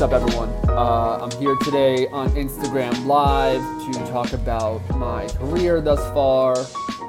What's 0.00 0.14
up, 0.14 0.22
everyone? 0.22 0.48
Uh, 0.66 1.18
I'm 1.20 1.30
here 1.38 1.54
today 1.56 2.08
on 2.08 2.30
Instagram 2.30 3.04
Live 3.04 3.60
to 3.92 4.10
talk 4.10 4.32
about 4.32 4.80
my 4.96 5.28
career 5.28 5.82
thus 5.82 6.00
far, 6.14 6.56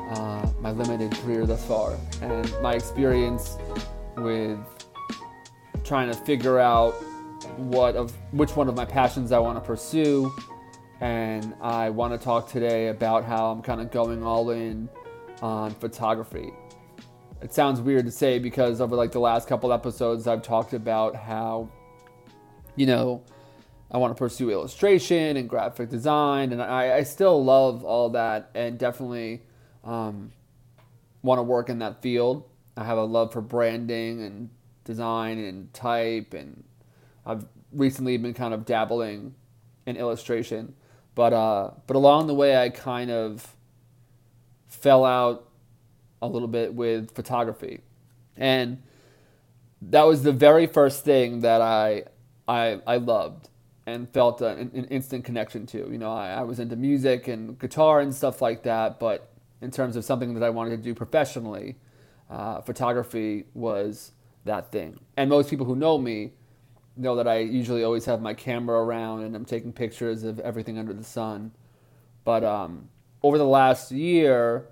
uh, 0.10 0.50
my 0.60 0.72
limited 0.72 1.14
career 1.20 1.46
thus 1.46 1.66
far, 1.66 1.98
and 2.22 2.54
my 2.62 2.74
experience 2.74 3.58
with 4.18 4.60
trying 5.86 6.12
to 6.12 6.18
figure 6.26 6.60
out 6.60 6.92
what 7.56 7.96
of 7.96 8.12
which 8.34 8.58
one 8.58 8.68
of 8.68 8.76
my 8.76 8.84
passions 8.84 9.32
I 9.32 9.40
want 9.40 9.56
to 9.56 9.66
pursue. 9.66 10.30
And 11.00 11.56
I 11.62 11.90
want 11.92 12.12
to 12.12 12.18
talk 12.18 12.50
today 12.50 12.90
about 12.90 13.24
how 13.24 13.52
I'm 13.52 13.62
kind 13.62 13.80
of 13.80 13.90
going 13.90 14.22
all 14.22 14.50
in 14.50 14.90
on 15.42 15.72
photography. 15.76 16.52
It 17.42 17.54
sounds 17.54 17.80
weird 17.80 18.04
to 18.04 18.12
say 18.12 18.38
because 18.38 18.82
over 18.82 18.98
like 18.98 19.14
the 19.14 19.22
last 19.22 19.48
couple 19.48 19.72
episodes, 19.72 20.28
I've 20.28 20.42
talked 20.42 20.74
about 20.74 21.16
how 21.16 21.70
you 22.76 22.86
know, 22.86 23.24
I 23.92 23.98
want 23.98 24.16
to 24.16 24.20
pursue 24.20 24.50
illustration 24.50 25.36
and 25.36 25.50
graphic 25.50 25.90
design, 25.90 26.54
and 26.54 26.62
I, 26.62 26.98
I 26.98 27.04
still 27.04 27.44
love 27.44 27.84
all 27.84 28.10
that 28.12 28.50
and 28.56 28.80
definitely 28.80 29.42
um, 29.84 30.32
want 31.22 31.40
to 31.40 31.44
work 31.44 31.70
in 31.70 31.80
that 31.80 32.02
field. 32.02 32.46
I 32.78 32.86
have 32.86 32.98
a 32.98 33.04
love 33.04 33.34
for 33.34 33.42
branding 33.42 34.22
and 34.22 34.50
design 34.86 35.40
and 35.40 35.74
type, 35.74 36.34
and 36.34 36.64
I've 37.26 37.46
recently 37.74 38.16
been 38.18 38.34
kind 38.34 38.54
of 38.54 38.66
dabbling 38.66 39.36
in 39.86 39.98
illustration. 39.98 40.74
But 41.14 41.34
uh, 41.34 41.72
but 41.86 41.98
along 41.98 42.28
the 42.28 42.34
way, 42.34 42.56
I 42.56 42.70
kind 42.70 43.12
of 43.12 43.56
fell 44.68 45.04
out 45.04 45.50
a 46.22 46.28
little 46.28 46.48
bit 46.48 46.74
with 46.74 47.14
photography, 47.14 47.82
and 48.38 48.82
that 49.82 50.04
was 50.04 50.24
the 50.24 50.32
very 50.32 50.68
first 50.68 51.04
thing 51.04 51.42
that 51.42 51.62
I 51.62 52.06
I, 52.52 52.82
I 52.86 52.98
loved 52.98 53.50
and 53.86 54.10
felt 54.10 54.42
an, 54.42 54.72
an 54.74 54.86
instant 54.86 55.24
connection 55.24 55.66
to. 55.68 55.78
You 55.78 55.98
know, 55.98 56.12
I, 56.12 56.32
I 56.32 56.42
was 56.42 56.60
into 56.60 56.76
music 56.76 57.30
and 57.30 57.58
guitar 57.58 58.02
and 58.02 58.14
stuff 58.14 58.42
like 58.42 58.64
that, 58.64 59.00
but 59.00 59.32
in 59.62 59.72
terms 59.72 59.96
of 59.96 60.04
something 60.04 60.34
that 60.34 60.44
I 60.44 60.50
wanted 60.50 60.72
to 60.72 60.78
do 60.78 60.94
professionally, 60.94 61.78
uh, 62.30 62.60
photography 62.62 63.46
was 63.54 64.12
that 64.44 64.72
thing. 64.72 65.00
And 65.16 65.30
most 65.30 65.50
people 65.50 65.66
who 65.66 65.76
know 65.76 65.98
me 65.98 66.34
know 66.98 67.16
that 67.16 67.28
I 67.28 67.40
usually 67.40 67.84
always 67.84 68.04
have 68.06 68.22
my 68.22 68.34
camera 68.34 68.84
around 68.84 69.24
and 69.24 69.34
I'm 69.34 69.46
taking 69.46 69.72
pictures 69.72 70.24
of 70.24 70.40
everything 70.40 70.78
under 70.78 70.94
the 70.94 71.06
sun. 71.06 71.52
But 72.26 72.44
um, 72.44 72.90
over 73.24 73.38
the 73.38 73.46
last 73.46 73.92
year, 73.92 74.68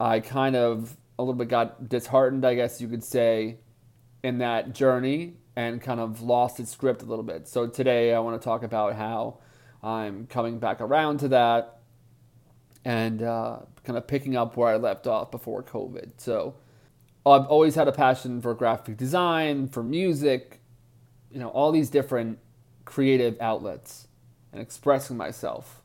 I 0.00 0.18
kind 0.18 0.56
of 0.56 0.96
a 1.16 1.22
little 1.22 1.34
bit 1.34 1.48
got 1.48 1.88
disheartened, 1.88 2.44
I 2.44 2.56
guess 2.56 2.80
you 2.80 2.88
could 2.88 3.04
say, 3.04 3.58
in 4.24 4.38
that 4.38 4.74
journey 4.74 5.34
and 5.58 5.82
kind 5.82 5.98
of 5.98 6.22
lost 6.22 6.60
its 6.60 6.70
script 6.70 7.02
a 7.02 7.04
little 7.04 7.24
bit. 7.24 7.48
So 7.48 7.66
today 7.66 8.14
I 8.14 8.20
want 8.20 8.40
to 8.40 8.44
talk 8.44 8.62
about 8.62 8.94
how 8.94 9.38
I'm 9.82 10.28
coming 10.28 10.60
back 10.60 10.80
around 10.80 11.18
to 11.18 11.28
that 11.28 11.80
and 12.84 13.20
uh, 13.20 13.58
kind 13.82 13.98
of 13.98 14.06
picking 14.06 14.36
up 14.36 14.56
where 14.56 14.68
I 14.68 14.76
left 14.76 15.08
off 15.08 15.32
before 15.32 15.64
COVID. 15.64 16.12
So 16.18 16.54
I've 17.26 17.46
always 17.46 17.74
had 17.74 17.88
a 17.88 17.92
passion 17.92 18.40
for 18.40 18.54
graphic 18.54 18.96
design, 18.96 19.66
for 19.66 19.82
music, 19.82 20.60
you 21.28 21.40
know, 21.40 21.48
all 21.48 21.72
these 21.72 21.90
different 21.90 22.38
creative 22.84 23.36
outlets 23.40 24.06
and 24.52 24.62
expressing 24.62 25.16
myself. 25.16 25.82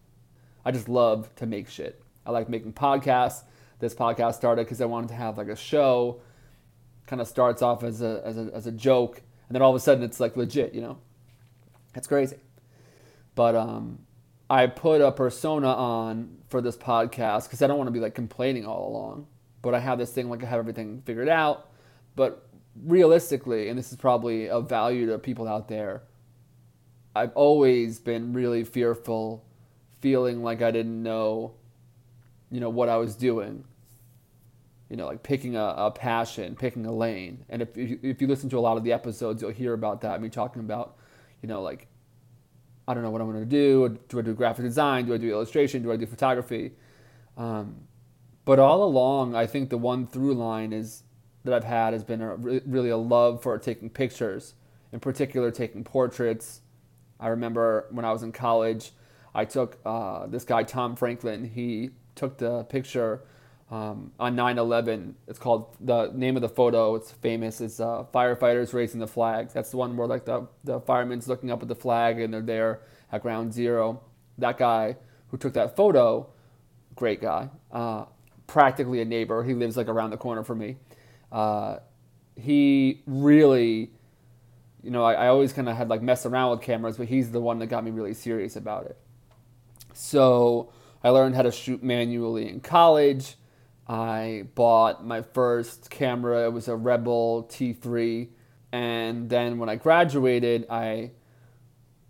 I 0.63 0.69
just 0.69 0.87
love 0.87 1.33
to 1.37 1.47
make 1.47 1.67
shit. 1.67 1.99
I 2.27 2.29
like 2.29 2.47
making 2.47 2.73
podcasts. 2.73 3.41
This 3.79 3.95
podcast 3.95 4.35
started 4.35 4.67
because 4.67 4.81
I 4.81 4.85
wanted 4.85 5.07
to 5.07 5.15
have 5.15 5.39
like 5.39 5.47
a 5.47 5.55
show. 5.55 6.21
Kind 7.07 7.23
of 7.23 7.27
starts 7.27 7.63
off 7.63 7.83
as 7.83 8.03
a, 8.03 8.21
as 8.23 8.37
a, 8.37 8.51
as 8.53 8.67
a 8.67 8.71
joke 8.71 9.23
and 9.53 9.57
then 9.57 9.61
all 9.61 9.69
of 9.69 9.75
a 9.75 9.79
sudden 9.79 10.03
it's 10.03 10.19
like 10.19 10.35
legit, 10.35 10.73
you 10.73 10.81
know. 10.81 10.97
That's 11.93 12.07
crazy. 12.07 12.37
But 13.35 13.53
um, 13.53 13.99
I 14.49 14.65
put 14.65 14.99
a 14.99 15.11
persona 15.11 15.67
on 15.67 16.39
for 16.49 16.59
this 16.59 16.75
podcast 16.75 17.43
because 17.43 17.61
I 17.61 17.67
don't 17.67 17.77
want 17.77 17.85
to 17.85 17.91
be 17.91 17.99
like 17.99 18.15
complaining 18.15 18.65
all 18.65 18.87
along. 18.87 19.27
But 19.61 19.75
I 19.75 19.79
have 19.79 19.99
this 19.99 20.11
thing 20.11 20.27
like 20.27 20.41
I 20.41 20.47
have 20.47 20.57
everything 20.57 21.03
figured 21.05 21.29
out. 21.29 21.69
But 22.15 22.49
realistically, 22.83 23.69
and 23.69 23.77
this 23.77 23.91
is 23.91 23.97
probably 23.99 24.49
of 24.49 24.67
value 24.67 25.05
to 25.11 25.19
people 25.19 25.47
out 25.47 25.67
there, 25.67 26.01
I've 27.15 27.33
always 27.35 27.99
been 27.99 28.33
really 28.33 28.63
fearful, 28.63 29.45
feeling 30.01 30.41
like 30.41 30.63
I 30.63 30.71
didn't 30.71 31.03
know, 31.03 31.53
you 32.49 32.59
know, 32.59 32.71
what 32.71 32.89
I 32.89 32.97
was 32.97 33.13
doing 33.15 33.65
you 34.93 34.97
know, 34.97 35.07
like 35.07 35.23
picking 35.23 35.55
a, 35.55 35.73
a 35.75 35.89
passion, 35.89 36.55
picking 36.55 36.85
a 36.85 36.91
lane. 36.91 37.43
And 37.49 37.63
if, 37.63 37.75
you, 37.75 37.97
if 38.03 38.21
you 38.21 38.27
listen 38.27 38.47
to 38.51 38.59
a 38.59 38.61
lot 38.61 38.77
of 38.77 38.83
the 38.83 38.93
episodes, 38.93 39.41
you'll 39.41 39.49
hear 39.49 39.73
about 39.73 40.01
that. 40.01 40.21
Me 40.21 40.29
talking 40.29 40.59
about, 40.59 40.97
you 41.41 41.49
know, 41.49 41.63
like, 41.63 41.87
I 42.87 42.93
don't 42.93 43.01
know 43.01 43.09
what 43.09 43.19
I'm 43.19 43.31
going 43.31 43.43
to 43.43 43.49
do. 43.49 43.97
Do 44.07 44.19
I 44.19 44.21
do 44.21 44.35
graphic 44.35 44.65
design? 44.65 45.07
Do 45.07 45.15
I 45.15 45.17
do 45.17 45.31
illustration? 45.31 45.81
Do 45.81 45.91
I 45.91 45.97
do 45.97 46.05
photography? 46.05 46.73
Um, 47.37 47.87
but 48.45 48.59
all 48.59 48.83
along, 48.83 49.33
I 49.33 49.47
think 49.47 49.71
the 49.71 49.79
one 49.79 50.05
through 50.05 50.35
line 50.35 50.71
is 50.71 51.01
that 51.43 51.55
I've 51.55 51.63
had 51.63 51.93
has 51.93 52.03
been 52.03 52.21
a, 52.21 52.35
really 52.35 52.89
a 52.89 52.97
love 52.97 53.41
for 53.41 53.57
taking 53.57 53.89
pictures, 53.89 54.53
in 54.91 54.99
particular 54.99 55.49
taking 55.49 55.83
portraits. 55.83 56.61
I 57.19 57.29
remember 57.29 57.87
when 57.89 58.05
I 58.05 58.11
was 58.11 58.21
in 58.21 58.31
college, 58.31 58.91
I 59.33 59.45
took 59.45 59.79
uh, 59.87 60.27
this 60.27 60.43
guy 60.43 60.61
Tom 60.61 60.95
Franklin. 60.95 61.45
He 61.45 61.89
took 62.13 62.37
the 62.37 62.63
picture 62.65 63.23
um, 63.73 64.11
on 64.19 64.35
9/11. 64.35 65.15
It's 65.27 65.39
called 65.39 65.75
the 65.81 66.11
name 66.13 66.35
of 66.35 66.43
the 66.43 66.49
photo. 66.49 66.93
It's 66.93 67.11
famous. 67.11 67.59
It's 67.59 67.79
uh, 67.79 68.03
firefighters 68.13 68.71
raising 68.71 68.99
the 68.99 69.07
flag. 69.07 69.49
That's 69.49 69.71
the 69.71 69.77
one 69.77 69.97
where 69.97 70.07
like 70.07 70.25
the 70.25 70.47
the 70.63 70.79
firemen's 70.81 71.27
looking 71.27 71.49
up 71.49 71.63
at 71.63 71.67
the 71.67 71.75
flag 71.75 72.19
and 72.19 72.31
they're 72.31 72.41
there 72.41 72.81
at 73.11 73.23
ground 73.23 73.51
zero. 73.51 74.01
That 74.37 74.59
guy 74.59 74.97
who 75.29 75.37
took 75.37 75.53
that 75.53 75.75
photo, 75.75 76.29
great 76.95 77.19
guy, 77.19 77.49
uh, 77.71 78.05
practically 78.45 79.01
a 79.01 79.05
neighbor. 79.05 79.43
He 79.43 79.55
lives 79.55 79.75
like 79.75 79.87
around 79.87 80.11
the 80.11 80.17
corner 80.17 80.43
from 80.43 80.59
me. 80.59 80.77
Uh, 81.31 81.77
he 82.35 83.01
really, 83.07 83.89
you 84.83 84.91
know, 84.91 85.03
I, 85.03 85.13
I 85.13 85.27
always 85.29 85.51
kind 85.51 85.67
of 85.67 85.75
had 85.75 85.89
like 85.89 86.03
messed 86.03 86.27
around 86.27 86.51
with 86.51 86.61
cameras, 86.61 86.97
but 86.97 87.07
he's 87.07 87.31
the 87.31 87.41
one 87.41 87.57
that 87.57 87.67
got 87.67 87.83
me 87.83 87.89
really 87.89 88.13
serious 88.13 88.55
about 88.55 88.85
it. 88.85 88.97
So 89.93 90.71
I 91.03 91.09
learned 91.09 91.33
how 91.33 91.41
to 91.41 91.51
shoot 91.51 91.81
manually 91.81 92.47
in 92.47 92.59
college. 92.59 93.35
I 93.87 94.45
bought 94.55 95.05
my 95.05 95.21
first 95.21 95.89
camera. 95.89 96.45
It 96.45 96.53
was 96.53 96.67
a 96.67 96.75
Rebel 96.75 97.45
T3. 97.49 98.29
And 98.71 99.29
then 99.29 99.59
when 99.59 99.69
I 99.69 99.75
graduated, 99.75 100.65
I, 100.69 101.11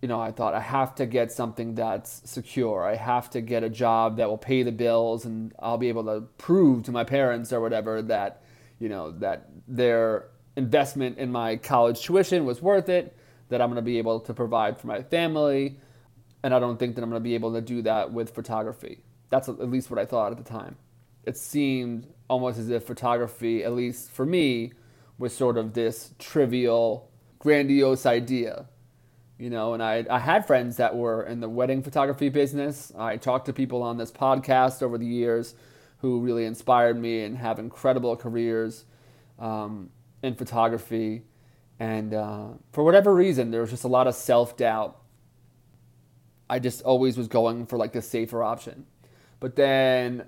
you 0.01 0.07
know, 0.07 0.21
I 0.21 0.31
thought 0.31 0.53
I 0.53 0.59
have 0.59 0.95
to 0.95 1.05
get 1.05 1.31
something 1.31 1.75
that's 1.75 2.29
secure. 2.29 2.83
I 2.83 2.95
have 2.95 3.29
to 3.31 3.41
get 3.41 3.63
a 3.63 3.69
job 3.69 4.17
that 4.17 4.29
will 4.29 4.37
pay 4.37 4.63
the 4.63 4.71
bills 4.71 5.25
and 5.25 5.53
I'll 5.59 5.77
be 5.77 5.89
able 5.89 6.05
to 6.05 6.21
prove 6.37 6.83
to 6.83 6.91
my 6.91 7.03
parents 7.03 7.51
or 7.51 7.59
whatever 7.59 8.01
that, 8.03 8.43
you 8.79 8.87
know, 8.87 9.11
that 9.11 9.49
their 9.67 10.27
investment 10.55 11.17
in 11.17 11.31
my 11.31 11.55
college 11.55 12.01
tuition 12.01 12.45
was 12.45 12.61
worth 12.61 12.87
it, 12.87 13.17
that 13.49 13.61
I'm 13.61 13.69
going 13.69 13.77
to 13.77 13.81
be 13.81 13.97
able 13.97 14.19
to 14.21 14.33
provide 14.33 14.79
for 14.79 14.87
my 14.87 15.01
family. 15.01 15.79
And 16.43 16.53
I 16.53 16.59
don't 16.59 16.77
think 16.77 16.95
that 16.95 17.03
I'm 17.03 17.09
going 17.09 17.21
to 17.21 17.23
be 17.23 17.35
able 17.35 17.53
to 17.53 17.61
do 17.61 17.81
that 17.81 18.13
with 18.13 18.35
photography. 18.35 18.99
That's 19.29 19.49
at 19.49 19.69
least 19.71 19.89
what 19.89 19.97
I 19.97 20.05
thought 20.05 20.31
at 20.31 20.37
the 20.37 20.43
time 20.43 20.77
it 21.25 21.37
seemed 21.37 22.07
almost 22.29 22.59
as 22.59 22.69
if 22.69 22.85
photography, 22.85 23.63
at 23.63 23.73
least 23.73 24.11
for 24.11 24.25
me, 24.25 24.73
was 25.17 25.35
sort 25.35 25.57
of 25.57 25.73
this 25.73 26.13
trivial, 26.19 27.09
grandiose 27.39 28.05
idea. 28.05 28.65
You 29.37 29.49
know, 29.49 29.73
and 29.73 29.81
I, 29.81 30.05
I 30.09 30.19
had 30.19 30.45
friends 30.45 30.77
that 30.77 30.95
were 30.95 31.23
in 31.23 31.39
the 31.39 31.49
wedding 31.49 31.81
photography 31.81 32.29
business. 32.29 32.91
I 32.97 33.17
talked 33.17 33.47
to 33.47 33.53
people 33.53 33.81
on 33.81 33.97
this 33.97 34.11
podcast 34.11 34.81
over 34.83 34.97
the 34.97 35.05
years 35.05 35.55
who 35.97 36.19
really 36.19 36.45
inspired 36.45 36.99
me 36.99 37.23
and 37.23 37.37
have 37.37 37.59
incredible 37.59 38.15
careers 38.15 38.85
um, 39.39 39.89
in 40.21 40.35
photography. 40.35 41.23
And 41.79 42.13
uh, 42.13 42.47
for 42.71 42.83
whatever 42.83 43.13
reason, 43.13 43.51
there 43.51 43.61
was 43.61 43.71
just 43.71 43.83
a 43.83 43.89
lot 43.89 44.07
of 44.07 44.15
self 44.15 44.55
doubt. 44.55 44.99
I 46.49 46.59
just 46.59 46.81
always 46.83 47.17
was 47.17 47.27
going 47.27 47.65
for 47.65 47.77
like 47.77 47.93
the 47.93 48.01
safer 48.01 48.43
option. 48.43 48.85
But 49.39 49.55
then 49.55 50.25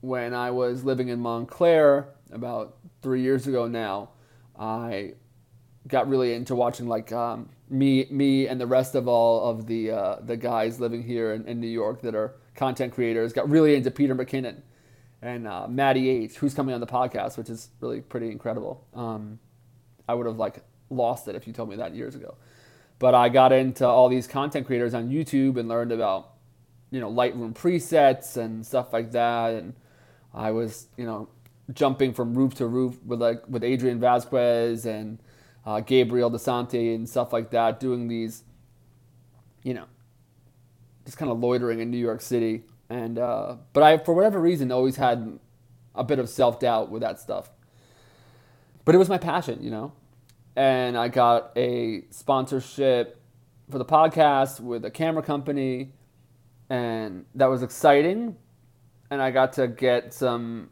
when 0.00 0.34
I 0.34 0.50
was 0.50 0.84
living 0.84 1.08
in 1.08 1.20
Montclair 1.20 2.08
about 2.32 2.76
three 3.02 3.22
years 3.22 3.46
ago 3.46 3.66
now, 3.66 4.10
I 4.58 5.14
got 5.88 6.08
really 6.08 6.34
into 6.34 6.54
watching 6.54 6.86
like 6.86 7.12
um, 7.12 7.48
me, 7.68 8.06
me, 8.10 8.48
and 8.48 8.60
the 8.60 8.66
rest 8.66 8.94
of 8.94 9.08
all 9.08 9.48
of 9.50 9.66
the 9.66 9.90
uh, 9.90 10.16
the 10.20 10.36
guys 10.36 10.80
living 10.80 11.02
here 11.02 11.32
in, 11.32 11.46
in, 11.46 11.60
New 11.60 11.68
York 11.68 12.02
that 12.02 12.14
are 12.14 12.36
content 12.54 12.92
creators. 12.92 13.32
Got 13.32 13.48
really 13.48 13.74
into 13.74 13.90
Peter 13.90 14.14
McKinnon 14.14 14.62
and 15.22 15.46
uh, 15.46 15.66
Matty 15.68 16.08
H, 16.08 16.36
who's 16.36 16.54
coming 16.54 16.74
on 16.74 16.80
the 16.80 16.86
podcast, 16.86 17.36
which 17.36 17.50
is 17.50 17.70
really 17.80 18.00
pretty 18.00 18.30
incredible. 18.30 18.86
Um, 18.94 19.38
I 20.08 20.14
would 20.14 20.26
have 20.26 20.36
like 20.36 20.62
lost 20.90 21.28
it 21.28 21.34
if 21.34 21.46
you 21.46 21.52
told 21.52 21.68
me 21.68 21.76
that 21.76 21.94
years 21.94 22.14
ago. 22.14 22.36
But 22.98 23.14
I 23.14 23.28
got 23.28 23.52
into 23.52 23.86
all 23.86 24.08
these 24.08 24.26
content 24.26 24.66
creators 24.66 24.94
on 24.94 25.10
YouTube 25.10 25.58
and 25.58 25.68
learned 25.68 25.92
about 25.92 26.32
you 26.90 27.00
know 27.00 27.10
Lightroom 27.10 27.54
presets 27.54 28.36
and 28.36 28.64
stuff 28.64 28.92
like 28.92 29.12
that 29.12 29.54
and 29.54 29.74
I 30.36 30.50
was, 30.50 30.86
you 30.96 31.06
know, 31.06 31.28
jumping 31.72 32.12
from 32.12 32.34
roof 32.34 32.54
to 32.56 32.66
roof 32.66 33.02
with 33.04 33.20
like 33.20 33.42
with 33.48 33.64
Adrian 33.64 33.98
Vasquez 33.98 34.84
and 34.84 35.18
uh, 35.64 35.80
Gabriel 35.80 36.30
Desante 36.30 36.94
and 36.94 37.08
stuff 37.08 37.32
like 37.32 37.50
that, 37.50 37.80
doing 37.80 38.06
these, 38.06 38.44
you 39.62 39.74
know, 39.74 39.86
just 41.04 41.16
kind 41.16 41.30
of 41.30 41.40
loitering 41.40 41.80
in 41.80 41.90
New 41.90 41.98
York 41.98 42.20
City. 42.20 42.64
And 42.90 43.18
uh, 43.18 43.56
but 43.72 43.82
I, 43.82 43.98
for 43.98 44.14
whatever 44.14 44.38
reason, 44.38 44.70
always 44.70 44.96
had 44.96 45.38
a 45.94 46.04
bit 46.04 46.18
of 46.18 46.28
self 46.28 46.60
doubt 46.60 46.90
with 46.90 47.02
that 47.02 47.18
stuff. 47.18 47.50
But 48.84 48.94
it 48.94 48.98
was 48.98 49.08
my 49.08 49.18
passion, 49.18 49.62
you 49.62 49.70
know. 49.70 49.92
And 50.54 50.96
I 50.96 51.08
got 51.08 51.52
a 51.56 52.04
sponsorship 52.10 53.20
for 53.70 53.78
the 53.78 53.84
podcast 53.84 54.60
with 54.60 54.84
a 54.84 54.90
camera 54.90 55.22
company, 55.22 55.92
and 56.70 57.24
that 57.34 57.46
was 57.46 57.62
exciting. 57.62 58.36
And 59.10 59.22
I 59.22 59.30
got 59.30 59.54
to 59.54 59.68
get 59.68 60.12
some 60.12 60.70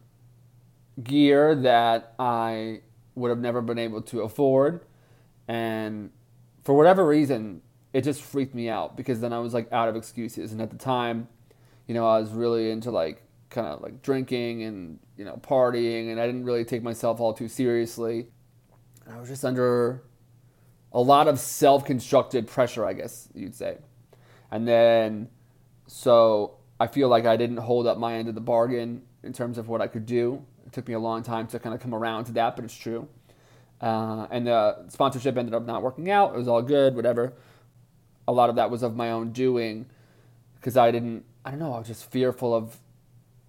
gear 1.02 1.54
that 1.54 2.14
I 2.18 2.80
would 3.14 3.28
have 3.28 3.38
never 3.38 3.60
been 3.60 3.78
able 3.78 4.02
to 4.02 4.22
afford. 4.22 4.84
And 5.46 6.10
for 6.62 6.74
whatever 6.74 7.06
reason, 7.06 7.62
it 7.92 8.02
just 8.02 8.22
freaked 8.22 8.54
me 8.54 8.68
out 8.68 8.96
because 8.96 9.20
then 9.20 9.32
I 9.32 9.38
was 9.38 9.54
like 9.54 9.72
out 9.72 9.88
of 9.88 9.96
excuses. 9.96 10.52
And 10.52 10.60
at 10.60 10.70
the 10.70 10.76
time, 10.76 11.28
you 11.86 11.94
know, 11.94 12.06
I 12.06 12.18
was 12.18 12.30
really 12.30 12.70
into 12.70 12.90
like 12.90 13.22
kind 13.50 13.68
of 13.68 13.80
like 13.80 14.02
drinking 14.02 14.64
and, 14.64 14.98
you 15.16 15.24
know, 15.24 15.38
partying, 15.42 16.10
and 16.10 16.20
I 16.20 16.26
didn't 16.26 16.44
really 16.44 16.64
take 16.64 16.82
myself 16.82 17.20
all 17.20 17.32
too 17.32 17.48
seriously. 17.48 18.26
I 19.08 19.18
was 19.20 19.28
just 19.28 19.44
under 19.44 20.02
a 20.92 21.00
lot 21.00 21.28
of 21.28 21.38
self 21.38 21.84
constructed 21.84 22.46
pressure, 22.46 22.84
I 22.84 22.94
guess 22.94 23.28
you'd 23.34 23.54
say. 23.54 23.78
And 24.50 24.66
then, 24.66 25.28
so 25.86 26.56
I 26.78 26.86
feel 26.86 27.08
like 27.08 27.24
I 27.24 27.36
didn't 27.36 27.58
hold 27.58 27.86
up 27.86 27.98
my 27.98 28.14
end 28.14 28.28
of 28.28 28.34
the 28.34 28.40
bargain 28.40 29.02
in 29.22 29.32
terms 29.32 29.58
of 29.58 29.68
what 29.68 29.80
I 29.80 29.86
could 29.86 30.06
do. 30.06 30.44
It 30.66 30.72
took 30.72 30.88
me 30.88 30.94
a 30.94 30.98
long 30.98 31.22
time 31.22 31.46
to 31.48 31.58
kind 31.58 31.74
of 31.74 31.80
come 31.80 31.94
around 31.94 32.24
to 32.24 32.32
that, 32.32 32.56
but 32.56 32.64
it's 32.64 32.76
true. 32.76 33.08
Uh, 33.80 34.26
and 34.30 34.46
the 34.46 34.88
sponsorship 34.88 35.36
ended 35.36 35.54
up 35.54 35.64
not 35.64 35.82
working 35.82 36.10
out. 36.10 36.34
It 36.34 36.38
was 36.38 36.48
all 36.48 36.62
good, 36.62 36.96
whatever. 36.96 37.32
A 38.26 38.32
lot 38.32 38.50
of 38.50 38.56
that 38.56 38.70
was 38.70 38.82
of 38.82 38.96
my 38.96 39.10
own 39.10 39.32
doing 39.32 39.86
because 40.56 40.76
I 40.76 40.90
didn't, 40.90 41.24
I 41.44 41.50
don't 41.50 41.58
know, 41.58 41.74
I 41.74 41.78
was 41.78 41.88
just 41.88 42.10
fearful 42.10 42.54
of 42.54 42.78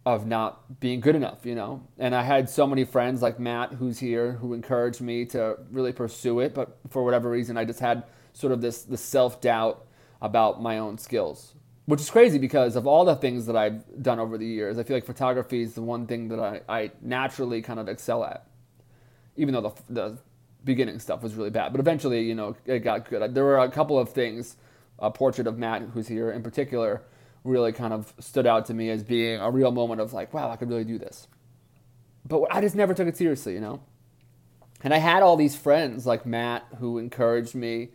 of 0.05 0.27
not 0.27 0.79
being 0.79 0.99
good 0.99 1.15
enough, 1.15 1.45
you 1.45 1.55
know. 1.55 1.81
And 1.97 2.13
I 2.13 2.21
had 2.21 2.47
so 2.49 2.67
many 2.67 2.83
friends 2.83 3.21
like 3.21 3.39
Matt, 3.39 3.73
who's 3.73 3.97
here, 3.97 4.33
who 4.33 4.53
encouraged 4.53 5.01
me 5.01 5.25
to 5.27 5.57
really 5.71 5.91
pursue 5.91 6.41
it. 6.41 6.53
But 6.53 6.77
for 6.89 7.03
whatever 7.03 7.29
reason, 7.29 7.57
I 7.57 7.65
just 7.65 7.79
had 7.79 8.03
sort 8.33 8.53
of 8.53 8.61
this, 8.61 8.83
this 8.83 9.01
self 9.01 9.41
doubt 9.41 9.85
about 10.21 10.61
my 10.61 10.77
own 10.77 10.97
skills, 10.97 11.55
which 11.85 12.01
is 12.01 12.09
crazy 12.09 12.37
because 12.37 12.75
of 12.75 12.87
all 12.87 13.05
the 13.05 13.15
things 13.15 13.45
that 13.45 13.55
I've 13.55 14.01
done 14.01 14.19
over 14.19 14.37
the 14.37 14.45
years. 14.45 14.77
I 14.79 14.83
feel 14.83 14.97
like 14.97 15.05
photography 15.05 15.61
is 15.61 15.73
the 15.73 15.81
one 15.81 16.07
thing 16.07 16.29
that 16.29 16.39
I, 16.39 16.61
I 16.67 16.91
naturally 17.01 17.61
kind 17.61 17.79
of 17.79 17.87
excel 17.87 18.23
at, 18.23 18.47
even 19.35 19.53
though 19.53 19.61
the, 19.61 19.93
the 19.93 20.17
beginning 20.63 20.99
stuff 20.99 21.21
was 21.21 21.35
really 21.35 21.51
bad. 21.51 21.71
But 21.71 21.79
eventually, 21.79 22.23
you 22.23 22.35
know, 22.35 22.55
it 22.65 22.79
got 22.79 23.09
good. 23.09 23.33
There 23.33 23.43
were 23.43 23.59
a 23.59 23.69
couple 23.69 23.99
of 23.99 24.09
things, 24.09 24.57
a 24.97 25.11
portrait 25.11 25.47
of 25.47 25.57
Matt, 25.57 25.83
who's 25.93 26.07
here 26.07 26.31
in 26.31 26.41
particular 26.41 27.03
really 27.45 27.71
kind 27.71 27.93
of 27.93 28.11
stood 28.19 28.47
out 28.47 28.65
to 28.65 28.73
me 28.73 28.89
as 28.89 29.03
being 29.03 29.39
a 29.39 29.49
real 29.49 29.71
moment 29.71 30.01
of 30.01 30.11
like, 30.13 30.33
wow, 30.33 30.49
I 30.49 30.55
could 30.55 30.67
really 30.67 30.83
do 30.83 30.97
this. 30.97 31.27
But 32.27 32.47
I 32.49 32.59
just 32.59 32.75
never 32.75 32.93
took 32.93 33.07
it 33.07 33.15
seriously, 33.15 33.53
you 33.53 33.59
know? 33.59 33.81
And 34.81 34.93
I 34.93 34.97
had 34.97 35.21
all 35.21 35.37
these 35.37 35.55
friends 35.55 36.05
like 36.07 36.25
Matt 36.25 36.65
who 36.79 36.97
encouraged 36.97 37.53
me. 37.53 37.89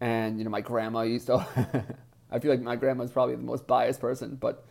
And, 0.00 0.38
you 0.38 0.44
know, 0.44 0.50
my 0.50 0.62
grandma 0.62 1.02
used 1.02 1.26
to, 1.26 1.84
I 2.30 2.38
feel 2.38 2.50
like 2.50 2.60
my 2.60 2.76
grandma's 2.76 3.10
probably 3.10 3.36
the 3.36 3.42
most 3.42 3.66
biased 3.66 4.00
person, 4.00 4.36
but, 4.36 4.64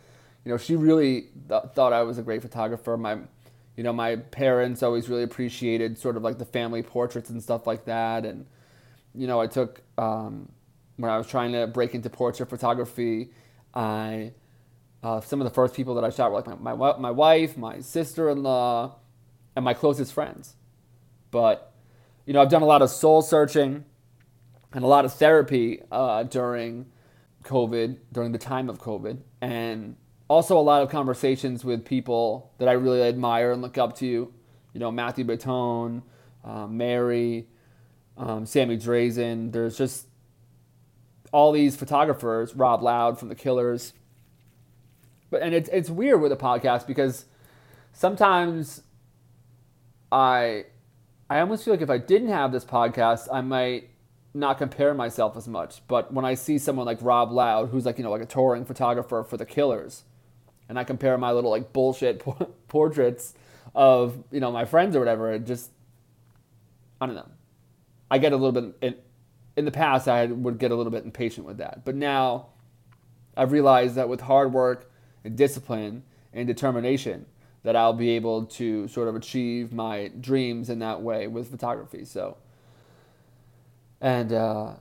you 0.44 0.50
know, 0.50 0.58
she 0.58 0.76
really 0.76 1.28
th- 1.48 1.62
thought 1.74 1.92
I 1.92 2.02
was 2.02 2.18
a 2.18 2.22
great 2.22 2.42
photographer. 2.42 2.96
My, 2.96 3.18
you 3.76 3.82
know, 3.82 3.92
my 3.92 4.16
parents 4.16 4.82
always 4.82 5.08
really 5.08 5.22
appreciated 5.22 5.98
sort 5.98 6.16
of 6.16 6.22
like 6.22 6.38
the 6.38 6.44
family 6.44 6.82
portraits 6.82 7.30
and 7.30 7.42
stuff 7.42 7.66
like 7.66 7.84
that. 7.86 8.24
And, 8.24 8.46
you 9.14 9.26
know, 9.26 9.40
I 9.40 9.46
took, 9.46 9.82
um, 9.96 10.48
when 10.96 11.10
I 11.10 11.18
was 11.18 11.26
trying 11.26 11.52
to 11.52 11.66
break 11.66 11.94
into 11.94 12.10
portrait 12.10 12.48
photography, 12.48 13.30
I 13.74 14.32
uh, 15.02 15.20
some 15.20 15.40
of 15.40 15.44
the 15.44 15.54
first 15.54 15.74
people 15.74 15.94
that 15.94 16.04
I 16.04 16.10
shot 16.10 16.30
were 16.30 16.38
like 16.40 16.60
my, 16.60 16.74
my, 16.74 16.96
my 16.98 17.10
wife, 17.10 17.56
my 17.56 17.80
sister 17.80 18.30
in 18.30 18.42
law, 18.42 18.96
and 19.54 19.64
my 19.64 19.74
closest 19.74 20.12
friends. 20.12 20.54
But, 21.30 21.72
you 22.26 22.32
know, 22.32 22.42
I've 22.42 22.50
done 22.50 22.62
a 22.62 22.66
lot 22.66 22.82
of 22.82 22.90
soul 22.90 23.22
searching 23.22 23.84
and 24.72 24.84
a 24.84 24.86
lot 24.86 25.04
of 25.04 25.12
therapy 25.12 25.82
uh, 25.90 26.24
during 26.24 26.86
COVID, 27.48 27.96
during 28.12 28.32
the 28.32 28.38
time 28.38 28.68
of 28.68 28.78
COVID, 28.78 29.18
and 29.40 29.96
also 30.28 30.58
a 30.58 30.60
lot 30.60 30.82
of 30.82 30.90
conversations 30.90 31.64
with 31.64 31.84
people 31.84 32.52
that 32.58 32.68
I 32.68 32.72
really 32.72 33.02
admire 33.02 33.52
and 33.52 33.62
look 33.62 33.78
up 33.78 33.96
to. 33.96 34.06
You 34.06 34.80
know, 34.80 34.92
Mathieu 34.92 35.24
Bitton, 35.24 36.02
uh, 36.44 36.66
Mary, 36.66 37.48
um, 38.16 38.44
Sammy 38.44 38.76
Drasin. 38.76 39.50
There's 39.50 39.76
just 39.76 40.06
all 41.32 41.52
these 41.52 41.74
photographers, 41.76 42.54
Rob 42.54 42.82
Loud 42.82 43.18
from 43.18 43.28
The 43.28 43.34
Killers. 43.34 43.94
But 45.30 45.42
and 45.42 45.54
it's 45.54 45.68
it's 45.70 45.90
weird 45.90 46.20
with 46.20 46.32
a 46.32 46.36
podcast 46.36 46.86
because 46.86 47.24
sometimes 47.92 48.82
I 50.10 50.66
I 51.28 51.40
almost 51.40 51.64
feel 51.64 51.74
like 51.74 51.82
if 51.82 51.90
I 51.90 51.98
didn't 51.98 52.28
have 52.28 52.52
this 52.52 52.64
podcast, 52.64 53.28
I 53.32 53.40
might 53.40 53.87
not 54.34 54.58
compare 54.58 54.94
myself 54.94 55.36
as 55.36 55.48
much. 55.48 55.82
But 55.88 56.12
when 56.12 56.24
I 56.24 56.34
see 56.34 56.58
someone 56.58 56.86
like 56.86 56.98
Rob 57.00 57.32
Loud, 57.32 57.70
who's 57.70 57.86
like 57.86 57.98
you 57.98 58.04
know 58.04 58.10
like 58.10 58.22
a 58.22 58.26
touring 58.26 58.64
photographer 58.64 59.24
for 59.24 59.36
The 59.36 59.46
Killers, 59.46 60.04
and 60.68 60.78
I 60.78 60.84
compare 60.84 61.16
my 61.18 61.32
little 61.32 61.50
like 61.50 61.72
bullshit 61.72 62.24
portraits 62.68 63.34
of 63.74 64.22
you 64.30 64.40
know 64.40 64.50
my 64.52 64.64
friends 64.64 64.96
or 64.96 64.98
whatever, 64.98 65.32
it 65.32 65.46
just 65.46 65.70
I 67.00 67.06
don't 67.06 67.14
know. 67.14 67.28
I 68.10 68.18
get 68.18 68.32
a 68.32 68.36
little 68.36 68.70
bit 68.80 69.04
in 69.58 69.64
the 69.64 69.72
past, 69.72 70.06
I 70.06 70.26
would 70.26 70.58
get 70.58 70.70
a 70.70 70.76
little 70.76 70.92
bit 70.92 71.04
impatient 71.04 71.44
with 71.44 71.58
that. 71.58 71.84
But 71.84 71.96
now 71.96 72.46
I've 73.36 73.50
realized 73.50 73.96
that 73.96 74.08
with 74.08 74.20
hard 74.20 74.52
work 74.52 74.88
and 75.24 75.36
discipline 75.36 76.04
and 76.32 76.46
determination, 76.46 77.26
that 77.64 77.74
I'll 77.74 77.92
be 77.92 78.10
able 78.10 78.46
to 78.46 78.86
sort 78.86 79.08
of 79.08 79.16
achieve 79.16 79.72
my 79.72 80.12
dreams 80.20 80.70
in 80.70 80.78
that 80.78 81.02
way 81.02 81.26
with 81.26 81.50
photography. 81.50 82.04
So, 82.04 82.36
and, 84.00 84.32
uh, 84.32 84.74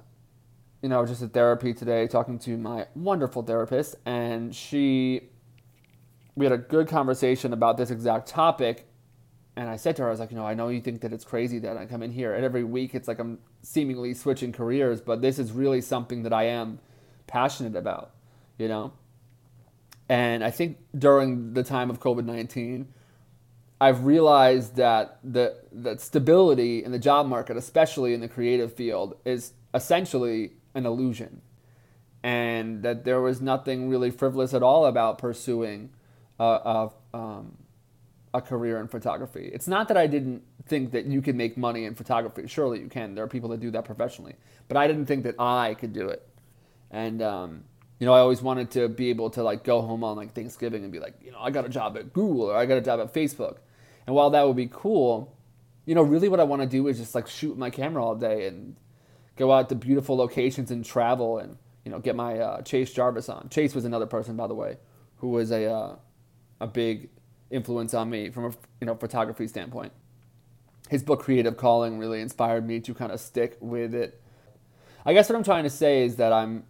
you 0.82 0.90
know, 0.90 1.06
just 1.06 1.22
at 1.22 1.34
therapy 1.34 1.74
today, 1.74 2.08
talking 2.08 2.38
to 2.40 2.58
my 2.58 2.88
wonderful 2.96 3.42
therapist, 3.42 3.96
and 4.06 4.56
she, 4.56 5.22
we 6.36 6.46
had 6.46 6.54
a 6.54 6.58
good 6.58 6.88
conversation 6.88 7.54
about 7.54 7.78
this 7.78 7.90
exact 7.90 8.28
topic. 8.28 8.86
And 9.56 9.68
I 9.70 9.76
said 9.76 9.96
to 9.96 10.04
her, 10.04 10.08
I 10.08 10.12
was 10.12 10.20
like, 10.20 10.30
you 10.30 10.38
know, 10.38 10.46
I 10.46 10.54
know 10.54 10.70
you 10.70 10.82
think 10.82 11.02
that 11.02 11.12
it's 11.12 11.26
crazy 11.26 11.58
that 11.60 11.78
I 11.78 11.88
come 11.88 12.04
in 12.04 12.12
here, 12.12 12.36
and 12.36 12.46
every 12.46 12.64
week 12.64 12.94
it's 12.94 13.08
like 13.08 13.18
I'm 13.18 13.40
seemingly 13.64 14.14
switching 14.14 14.52
careers, 14.52 15.02
but 15.02 15.22
this 15.22 15.40
is 15.40 15.52
really 15.52 15.82
something 15.82 16.24
that 16.24 16.34
I 16.34 16.44
am 16.44 16.80
passionate 17.26 17.76
about, 17.76 18.12
you 18.58 18.68
know? 18.68 18.94
And 20.10 20.44
I 20.44 20.52
think 20.52 20.78
during 20.98 21.54
the 21.54 21.64
time 21.64 21.90
of 21.90 22.00
COVID 22.00 22.26
19, 22.26 22.88
I've 23.80 24.06
realized 24.06 24.76
that 24.78 25.20
the 25.24 25.56
that 25.72 26.02
stability 26.02 26.84
in 26.84 26.92
the 26.92 27.00
job 27.00 27.28
market, 27.28 27.58
especially 27.58 28.14
in 28.14 28.22
the 28.22 28.28
creative 28.28 28.74
field, 28.74 29.18
is 29.24 29.54
essentially 29.74 30.54
an 30.74 30.86
illusion, 30.86 31.42
and 32.24 32.82
that 32.84 33.06
there 33.06 33.22
was 33.22 33.40
nothing 33.40 33.90
really 33.90 34.10
frivolous 34.10 34.54
at 34.54 34.64
all 34.64 34.86
about 34.88 35.20
pursuing 35.20 35.92
a, 36.40 36.44
a, 36.44 36.92
um, 37.14 37.58
a 38.34 38.42
career 38.42 38.80
in 38.80 38.88
photography. 38.88 39.50
It's 39.54 39.68
not 39.68 39.88
that 39.90 39.98
I 39.98 40.08
didn't 40.08 40.44
think 40.66 40.92
that 40.92 41.06
you 41.06 41.22
can 41.22 41.38
make 41.38 41.56
money 41.56 41.86
in 41.86 41.94
photography. 41.94 42.48
Surely 42.48 42.80
you 42.80 42.88
can. 42.88 43.14
There 43.16 43.24
are 43.24 43.28
people 43.28 43.50
that 43.50 43.60
do 43.60 43.72
that 43.72 43.86
professionally. 43.86 44.36
But 44.68 44.78
I 44.78 44.88
didn't 44.88 45.06
think 45.06 45.24
that 45.24 45.36
I 45.40 45.76
could 45.76 45.94
do 45.94 46.10
it. 46.10 46.28
And 46.92 47.22
um, 47.22 47.64
you 48.00 48.06
know, 48.06 48.14
I 48.14 48.20
always 48.20 48.42
wanted 48.42 48.72
to 48.72 48.90
be 48.90 49.10
able 49.10 49.30
to 49.32 49.44
like 49.44 49.64
go 49.64 49.82
home 49.82 50.04
on 50.04 50.18
like 50.18 50.34
Thanksgiving 50.34 50.84
and 50.84 50.92
be 50.92 51.00
like, 51.00 51.16
you 51.24 51.32
know, 51.32 51.40
I 51.40 51.52
got 51.52 51.66
a 51.66 51.70
job 51.70 51.98
at 51.98 52.14
Google 52.14 52.52
or 52.52 52.56
I 52.56 52.66
got 52.66 52.78
a 52.78 52.82
job 52.82 53.00
at 53.00 53.14
Facebook. 53.14 53.58
And 54.08 54.16
while 54.16 54.32
that 54.32 54.48
would 54.48 54.56
be 54.56 54.70
cool, 54.72 55.38
you 55.86 55.94
know, 55.94 56.02
really 56.02 56.30
what 56.30 56.40
I 56.40 56.44
want 56.44 56.64
to 56.64 56.68
do 56.68 56.88
is 56.88 56.98
just 56.98 57.14
like 57.14 57.28
shoot 57.28 57.58
my 57.58 57.70
camera 57.70 58.04
all 58.04 58.16
day 58.16 58.48
and 58.48 58.76
go 59.36 59.52
out 59.52 59.70
to 59.70 59.76
beautiful 59.76 60.16
locations 60.16 60.72
and 60.72 60.84
travel 60.84 61.38
and 61.38 61.58
you 61.86 61.92
know 61.92 62.00
get 62.00 62.16
my 62.16 62.40
uh, 62.40 62.62
Chase 62.64 62.92
Jarvis 62.92 63.30
on. 63.30 63.50
Chase 63.50 63.76
was 63.76 63.86
another 63.86 64.08
person, 64.08 64.36
by 64.36 64.48
the 64.48 64.56
way, 64.56 64.78
who 65.18 65.30
was 65.30 65.52
a 65.52 65.72
uh, 65.72 65.96
a 66.60 66.68
big 66.68 67.10
influence 67.52 67.94
on 67.94 68.10
me 68.10 68.30
from 68.30 68.46
a 68.46 68.54
you 68.82 68.88
know 68.88 68.96
photography 68.96 69.48
standpoint 69.48 69.94
his 70.90 71.04
book 71.04 71.22
Creative 71.22 71.56
Calling 71.56 72.00
really 72.00 72.22
inspired 72.22 72.66
me 72.66 72.80
to 72.82 72.94
kind 72.94 73.12
of 73.12 73.20
stick 73.20 73.58
with 73.60 73.94
it. 73.94 74.22
I 75.06 75.14
guess 75.14 75.30
what 75.30 75.36
I'm 75.36 75.44
trying 75.44 75.64
to 75.64 75.70
say 75.70 76.04
is 76.04 76.18
that 76.18 76.34
I'm 76.34 76.64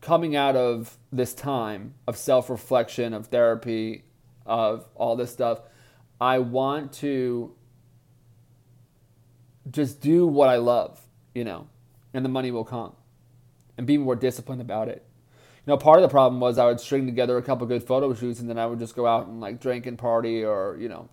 coming 0.00 0.36
out 0.36 0.56
of 0.56 0.98
this 1.12 1.34
time 1.34 1.94
of 2.06 2.16
self 2.16 2.50
reflection, 2.50 3.14
of 3.14 3.26
therapy, 3.26 4.04
of 4.46 4.86
all 4.94 5.16
this 5.16 5.32
stuff. 5.32 5.60
I 6.20 6.38
want 6.38 6.92
to 6.94 7.54
just 9.70 10.00
do 10.00 10.26
what 10.26 10.48
I 10.48 10.56
love, 10.56 11.00
you 11.34 11.44
know, 11.44 11.68
and 12.12 12.24
the 12.24 12.28
money 12.28 12.50
will 12.50 12.64
come 12.64 12.94
and 13.76 13.86
be 13.86 13.98
more 13.98 14.14
disciplined 14.14 14.60
about 14.60 14.88
it. 14.88 15.04
You 15.66 15.72
know, 15.72 15.76
part 15.78 15.98
of 15.98 16.02
the 16.02 16.08
problem 16.08 16.40
was 16.40 16.58
I 16.58 16.66
would 16.66 16.78
string 16.78 17.06
together 17.06 17.38
a 17.38 17.42
couple 17.42 17.66
good 17.66 17.82
photo 17.82 18.12
shoots 18.14 18.40
and 18.40 18.48
then 18.48 18.58
I 18.58 18.66
would 18.66 18.78
just 18.78 18.94
go 18.94 19.06
out 19.06 19.26
and 19.26 19.40
like 19.40 19.60
drink 19.60 19.86
and 19.86 19.98
party 19.98 20.44
or, 20.44 20.76
you 20.78 20.88
know, 20.88 21.08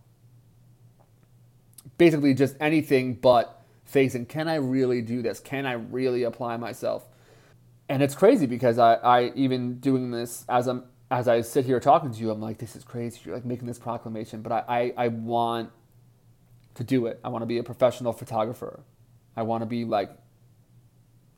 basically 1.98 2.34
just 2.34 2.56
anything 2.60 3.16
but 3.16 3.64
facing. 3.86 4.26
Can 4.26 4.48
I 4.48 4.56
really 4.56 5.02
do 5.02 5.22
this? 5.22 5.40
Can 5.40 5.66
I 5.66 5.74
really 5.74 6.24
apply 6.24 6.58
myself? 6.58 7.06
And 7.88 8.04
it's 8.04 8.16
crazy 8.16 8.46
because 8.46 8.78
I, 8.78 8.96
I 8.96 9.32
even 9.36 9.80
doing 9.80 10.12
this 10.12 10.46
as 10.48 10.68
I'm 10.68 10.84
as 11.12 11.28
I 11.28 11.42
sit 11.42 11.66
here 11.66 11.82
talking 11.82 12.12
to 12.12 12.18
you, 12.18 12.32
I'm 12.32 12.42
like, 12.42 12.58
this 12.58 12.76
is 12.78 12.86
crazy. 12.86 13.20
You're 13.26 13.36
like 13.36 13.44
making 13.44 13.68
this 13.68 13.78
proclamation, 13.78 14.42
but 14.42 14.54
I, 14.54 14.64
I, 14.68 14.94
I 15.06 15.08
want 15.10 15.70
to 16.76 16.86
do 16.86 17.06
it. 17.08 17.20
I 17.22 17.28
want 17.28 17.42
to 17.42 17.46
be 17.46 17.58
a 17.58 17.64
professional 17.64 18.14
photographer. 18.14 18.80
I 19.36 19.44
want 19.44 19.62
to 19.62 19.66
be 19.66 19.84
like 19.84 20.10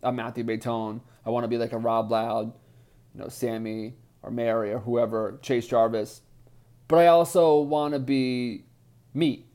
a 0.03 0.11
Mathieu 0.11 0.43
Bitton. 0.43 1.01
I 1.25 1.31
want 1.31 1.43
to 1.43 1.47
be 1.47 1.57
like 1.57 1.73
a 1.73 1.79
Rob 1.79 2.11
Loud, 2.11 2.53
you 3.15 3.21
know, 3.21 3.29
Sammy 3.29 3.95
or 4.21 4.29
Mary 4.29 4.71
or 4.71 4.79
whoever, 4.79 5.39
Chase 5.41 5.65
Jarvis. 5.65 6.21
But 6.87 6.97
I 6.97 7.07
also 7.07 7.59
want 7.59 7.95
to 7.95 7.99
be 7.99 8.65
me. 9.15 9.47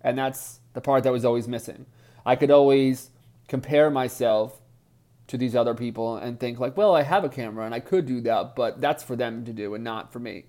And 0.00 0.16
that's 0.16 0.60
the 0.72 0.80
part 0.80 1.04
that 1.04 1.12
was 1.12 1.26
always 1.26 1.46
missing. 1.46 1.84
I 2.24 2.34
could 2.34 2.50
always 2.50 3.10
compare 3.46 3.90
myself 3.90 4.58
to 5.30 5.38
these 5.38 5.54
other 5.54 5.74
people 5.74 6.16
and 6.16 6.40
think 6.40 6.58
like, 6.58 6.76
well, 6.76 6.94
I 6.94 7.02
have 7.02 7.22
a 7.22 7.28
camera 7.28 7.64
and 7.64 7.72
I 7.72 7.78
could 7.78 8.04
do 8.04 8.20
that, 8.22 8.56
but 8.56 8.80
that's 8.80 9.04
for 9.04 9.14
them 9.14 9.44
to 9.44 9.52
do 9.52 9.74
and 9.74 9.84
not 9.84 10.12
for 10.12 10.18
me. 10.18 10.46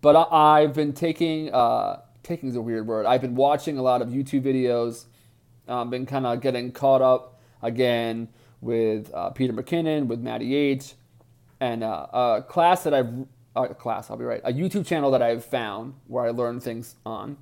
But 0.00 0.16
I, 0.32 0.62
have 0.62 0.72
been 0.72 0.94
taking, 0.94 1.52
uh, 1.52 2.00
taking 2.22 2.48
is 2.48 2.56
a 2.56 2.62
weird 2.62 2.86
word. 2.86 3.04
I've 3.04 3.20
been 3.20 3.34
watching 3.34 3.76
a 3.76 3.82
lot 3.82 4.00
of 4.00 4.08
YouTube 4.08 4.42
videos, 4.42 5.04
um, 5.68 5.90
been 5.90 6.06
kind 6.06 6.24
of 6.24 6.40
getting 6.40 6.72
caught 6.72 7.02
up 7.02 7.40
again 7.60 8.28
with 8.62 9.12
uh, 9.12 9.30
Peter 9.30 9.52
McKinnon, 9.52 10.06
with 10.06 10.20
Matty 10.20 10.54
H, 10.54 10.94
and 11.60 11.84
uh, 11.84 12.06
a 12.12 12.44
class 12.48 12.84
that 12.84 12.94
I've, 12.94 13.12
a 13.54 13.74
class, 13.74 14.10
I'll 14.10 14.16
be 14.16 14.24
right, 14.24 14.40
a 14.44 14.52
YouTube 14.52 14.86
channel 14.86 15.10
that 15.10 15.20
I've 15.20 15.44
found 15.44 15.92
where 16.06 16.24
I 16.24 16.30
learn 16.30 16.60
things 16.60 16.96
on 17.04 17.36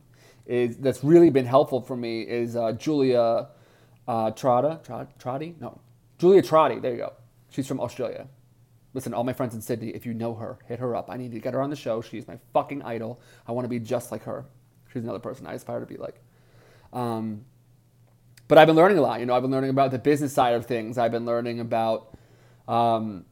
is 0.45 0.77
that's 0.79 1.05
really 1.05 1.31
been 1.31 1.47
helpful 1.47 1.81
for 1.81 1.97
me 1.97 2.23
is 2.23 2.57
uh, 2.57 2.73
Julia 2.73 3.49
uh, 4.09 4.31
Trotta, 4.33 4.85
Trotti, 5.19 5.55
no, 5.61 5.81
Julia 6.19 6.43
Trotti. 6.43 6.81
There 6.81 6.93
you 6.93 6.99
go. 6.99 7.13
She's 7.51 7.67
from 7.67 7.81
Australia. 7.81 8.29
Listen, 8.93 9.13
all 9.13 9.25
my 9.25 9.33
friends 9.33 9.55
in 9.55 9.61
Sydney, 9.61 9.91
if 9.91 10.07
you 10.07 10.15
know 10.15 10.35
her, 10.35 10.59
hit 10.67 10.79
her 10.79 10.95
up. 10.95 11.11
I 11.11 11.17
need 11.17 11.33
to 11.33 11.41
get 11.41 11.53
her 11.55 11.61
on 11.61 11.71
the 11.71 11.77
show. 11.77 12.01
She's 12.01 12.29
my 12.29 12.39
fucking 12.53 12.83
idol. 12.83 13.21
I 13.47 13.53
want 13.53 13.65
to 13.65 13.69
be 13.69 13.81
just 13.81 14.13
like 14.13 14.23
her. 14.25 14.47
She's 14.93 15.03
another 15.03 15.19
person 15.19 15.47
I 15.47 15.55
aspire 15.55 15.81
to 15.81 15.87
be 15.87 15.97
like. 15.97 16.21
Um, 16.93 17.45
but 18.47 18.59
I've 18.59 18.69
been 18.69 18.77
learning 18.77 18.99
a 18.99 19.01
lot. 19.01 19.19
You 19.19 19.27
know, 19.27 19.35
I've 19.35 19.43
been 19.43 19.51
learning 19.51 19.71
about 19.71 19.91
the 19.91 19.99
business 19.99 20.33
side 20.33 20.55
of 20.55 20.67
things. 20.67 20.97
I've 20.97 21.11
been 21.11 21.25
learning 21.25 21.59
about 21.59 22.17
um, 22.69 23.25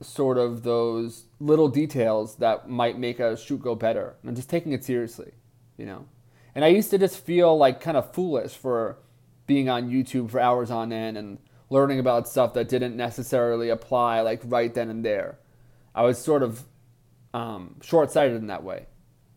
sort 0.00 0.38
of 0.38 0.62
those 0.62 1.24
little 1.40 1.68
details 1.68 2.36
that 2.36 2.68
might 2.68 2.98
make 2.98 3.18
a 3.18 3.36
shoot 3.36 3.60
go 3.60 3.74
better, 3.74 4.14
and 4.22 4.28
I'm 4.28 4.36
just 4.36 4.50
taking 4.50 4.72
it 4.72 4.84
seriously. 4.84 5.32
You 5.76 5.86
know, 5.86 6.06
and 6.54 6.64
I 6.64 6.68
used 6.68 6.90
to 6.90 6.98
just 6.98 7.18
feel 7.18 7.56
like 7.56 7.80
kind 7.80 7.96
of 7.96 8.12
foolish 8.12 8.54
for 8.54 8.98
being 9.46 9.68
on 9.68 9.90
YouTube 9.90 10.30
for 10.30 10.38
hours 10.38 10.70
on 10.70 10.92
end 10.92 11.16
and 11.16 11.38
learning 11.72 11.98
about 11.98 12.28
stuff 12.28 12.52
that 12.52 12.68
didn't 12.68 12.94
necessarily 12.94 13.70
apply 13.70 14.20
like 14.20 14.42
right 14.44 14.74
then 14.74 14.90
and 14.90 15.02
there. 15.02 15.38
I 15.94 16.02
was 16.02 16.18
sort 16.18 16.42
of 16.42 16.64
um, 17.32 17.76
short 17.82 18.10
sighted 18.10 18.36
in 18.36 18.48
that 18.48 18.62
way. 18.62 18.86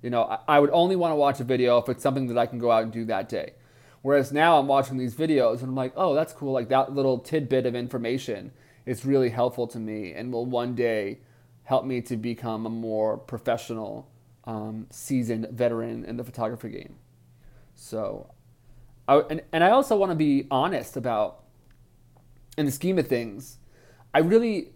You 0.04 0.10
know, 0.10 0.24
I, 0.24 0.39
I 0.48 0.60
would 0.60 0.70
only 0.72 0.98
want 0.98 1.13
to 1.13 1.15
watch 1.15 1.39
a 1.39 1.46
video 1.46 1.77
if 1.77 1.88
it's 1.88 2.04
something 2.04 2.27
that 2.27 2.38
I 2.38 2.46
can 2.46 2.60
go 2.60 2.72
out 2.72 2.84
and 2.84 2.92
do 2.92 3.06
that 3.06 3.30
day. 3.30 3.54
Whereas 4.01 4.34
now 4.34 4.60
I'm 4.60 4.68
watching 4.68 4.98
these 4.98 5.15
videos 5.15 5.62
and 5.62 5.70
I'm 5.70 5.75
like, 5.75 5.94
oh, 5.96 6.13
that's 6.13 6.34
cool. 6.34 6.51
Like 6.51 6.68
that 6.70 6.94
little 6.94 7.20
tidbit 7.20 7.65
of 7.65 7.74
information 7.74 8.51
is 8.86 9.06
really 9.06 9.30
helpful 9.30 9.65
to 9.68 9.80
me 9.80 10.12
and 10.12 10.32
will 10.32 10.46
one 10.46 10.75
day 10.75 11.20
help 11.63 11.86
me 11.86 12.01
to 12.01 12.18
become 12.18 12.65
a 12.65 12.70
more 12.70 13.18
professional, 13.18 14.12
um, 14.44 14.88
seasoned 14.92 15.48
veteran 15.51 16.04
in 16.04 16.18
the 16.18 16.24
photography 16.24 16.70
game. 16.70 16.96
So, 17.74 18.30
I, 19.08 19.24
and, 19.30 19.42
and 19.54 19.63
I 19.63 19.70
also 19.70 19.96
want 19.96 20.12
to 20.12 20.15
be 20.15 20.48
honest 20.51 20.98
about 20.98 21.45
in 22.58 22.66
the 22.66 22.72
scheme 22.72 22.98
of 22.98 23.08
things, 23.08 23.58
I 24.14 24.20
really, 24.20 24.74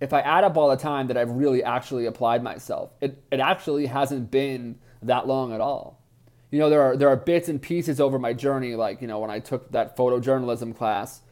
if 0.00 0.12
I 0.12 0.20
add 0.20 0.44
up 0.44 0.56
all 0.56 0.68
the 0.68 0.76
time 0.76 1.08
that 1.08 1.16
I've 1.16 1.30
really 1.30 1.62
actually 1.62 2.06
applied 2.06 2.42
myself, 2.42 2.92
it, 3.00 3.22
it 3.30 3.40
actually 3.40 3.86
hasn't 3.86 4.30
been 4.30 4.78
that 5.02 5.26
long 5.26 5.52
at 5.52 5.60
all. 5.60 6.02
You 6.50 6.60
know, 6.60 6.70
there 6.70 6.82
are, 6.82 6.96
there 6.96 7.08
are 7.08 7.16
bits 7.16 7.48
and 7.48 7.60
pieces 7.60 8.00
over 8.00 8.18
my 8.18 8.32
journey, 8.32 8.76
like, 8.76 9.02
you 9.02 9.08
know, 9.08 9.18
when 9.18 9.30
I 9.30 9.40
took 9.40 9.72
that 9.72 9.96
photojournalism 9.96 10.76
class 10.76 11.22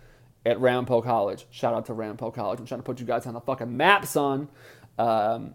at 0.44 0.61
Ramapo 0.61 1.00
College. 1.00 1.46
Shout 1.50 1.73
out 1.73 1.87
to 1.87 1.94
Ramapo 1.94 2.30
College. 2.30 2.58
I'm 2.61 2.66
trying 2.66 2.80
to 2.80 2.84
put 2.84 3.00
you 3.00 3.06
guys 3.06 3.26
on 3.26 3.34
the 3.34 3.40
fucking 3.40 3.76
map, 3.76 4.06
son. 4.06 4.49
Um, 4.99 5.54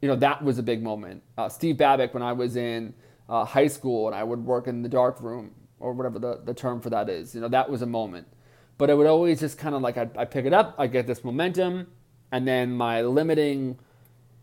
you 0.00 0.08
know, 0.08 0.16
that 0.16 0.44
was 0.44 0.58
a 0.58 0.62
big 0.62 0.82
moment. 0.82 1.22
Uh, 1.36 1.48
Steve 1.48 1.76
Babick, 1.76 2.14
when 2.14 2.22
I 2.22 2.32
was 2.32 2.56
in 2.56 2.94
uh, 3.28 3.44
high 3.44 3.66
school 3.66 4.06
and 4.06 4.14
I 4.14 4.22
would 4.22 4.44
work 4.44 4.66
in 4.66 4.82
the 4.82 4.88
dark 4.88 5.20
room 5.20 5.54
or 5.80 5.92
whatever 5.92 6.18
the, 6.18 6.40
the 6.44 6.54
term 6.54 6.80
for 6.80 6.90
that 6.90 7.08
is, 7.08 7.34
you 7.34 7.40
know, 7.40 7.48
that 7.48 7.68
was 7.68 7.82
a 7.82 7.86
moment 7.86 8.28
but 8.78 8.88
it 8.88 8.96
would 8.96 9.06
always 9.06 9.40
just 9.40 9.58
kind 9.58 9.74
of 9.74 9.82
like 9.82 9.96
I, 9.98 10.24
pick 10.24 10.46
it 10.46 10.52
up, 10.52 10.74
I 10.78 10.86
get 10.86 11.06
this 11.06 11.24
momentum, 11.24 11.88
and 12.30 12.46
then 12.46 12.72
my 12.72 13.02
limiting 13.02 13.78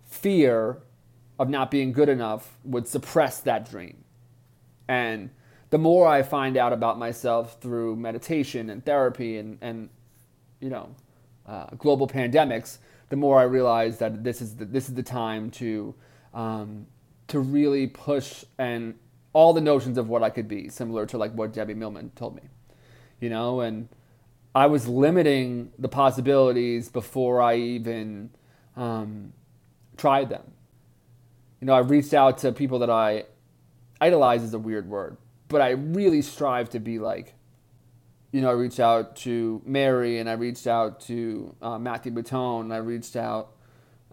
fear 0.06 0.82
of 1.40 1.50
not 1.50 1.72
being 1.72 1.92
good 1.92 2.10
enough 2.10 2.58
would 2.64 2.88
suppress 2.88 3.40
that 3.42 3.70
dream. 3.70 4.04
And 4.88 5.30
the 5.70 5.78
more 5.78 6.08
I 6.08 6.22
find 6.22 6.58
out 6.58 6.74
about 6.74 7.00
myself 7.00 7.60
through 7.60 7.96
meditation 7.96 8.70
and 8.70 8.86
therapy 8.86 9.38
and, 9.38 9.58
and 9.62 9.90
you 10.60 10.70
know, 10.70 10.96
uh, 11.48 11.68
global 11.78 12.08
pandemics, 12.08 12.78
the 13.10 13.16
more 13.16 13.40
I 13.40 13.44
realize 13.44 13.98
that 14.00 14.24
this 14.24 14.42
is 14.42 14.56
the, 14.56 14.66
this 14.66 14.90
is 14.90 14.96
the 14.96 15.04
time 15.04 15.52
to 15.52 15.96
um, 16.34 16.88
to 17.28 17.40
really 17.40 17.88
push 17.88 18.44
and 18.58 18.96
all 19.34 19.54
the 19.54 19.62
notions 19.62 19.98
of 19.98 20.08
what 20.10 20.24
I 20.24 20.30
could 20.30 20.48
be, 20.48 20.70
similar 20.70 21.06
to 21.08 21.18
like 21.18 21.34
what 21.34 21.54
Debbie 21.54 21.74
Millman 21.74 22.12
told 22.16 22.36
me, 22.36 22.44
you 23.20 23.30
know, 23.30 23.62
and 23.62 23.90
I 24.56 24.68
was 24.68 24.88
limiting 24.88 25.74
the 25.78 25.90
possibilities 25.90 26.88
before 26.88 27.42
I 27.42 27.58
even 27.58 28.30
um, 28.78 29.34
tried 29.98 30.30
them. 30.30 30.54
You 31.60 31.68
know, 31.68 31.74
I 31.74 31.80
reached 31.80 32.14
out 32.14 32.38
to 32.40 32.54
people 32.54 32.80
that 32.80 32.90
I 32.90 33.26
idolize 34.00 34.44
is 34.44 34.54
a 34.54 34.60
weird 34.60 34.88
word, 34.88 35.18
but 35.50 35.62
I 35.62 35.72
really 35.72 36.22
strive 36.22 36.70
to 36.70 36.80
be 36.80 37.00
like. 37.00 37.34
You 38.32 38.42
know, 38.42 38.50
I 38.50 38.54
reached 38.54 38.80
out 38.80 39.18
to 39.18 39.62
Mary 39.66 40.20
and 40.20 40.30
I 40.30 40.34
reached 40.34 40.68
out 40.68 41.02
to 41.02 41.56
uh, 41.62 41.78
Mathieu 41.78 42.12
Bitton. 42.12 42.74
I 42.74 42.78
reached 42.78 43.16
out. 43.16 43.52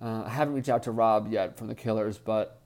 Uh, 0.01 0.25
I 0.27 0.29
haven't 0.29 0.55
reached 0.55 0.69
out 0.69 0.85
to 0.85 0.91
Rob 0.91 1.31
yet 1.31 1.57
from 1.57 1.69
the 1.69 1.75
Killers, 1.75 2.19
but 2.19 2.61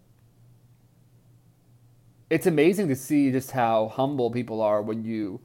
it's 2.29 2.47
amazing 2.47 2.89
to 2.89 2.97
see 2.97 3.31
just 3.31 3.51
how 3.53 3.89
humble 3.89 4.31
people 4.31 4.61
are 4.63 4.83
when 4.83 5.05
you 5.05 5.41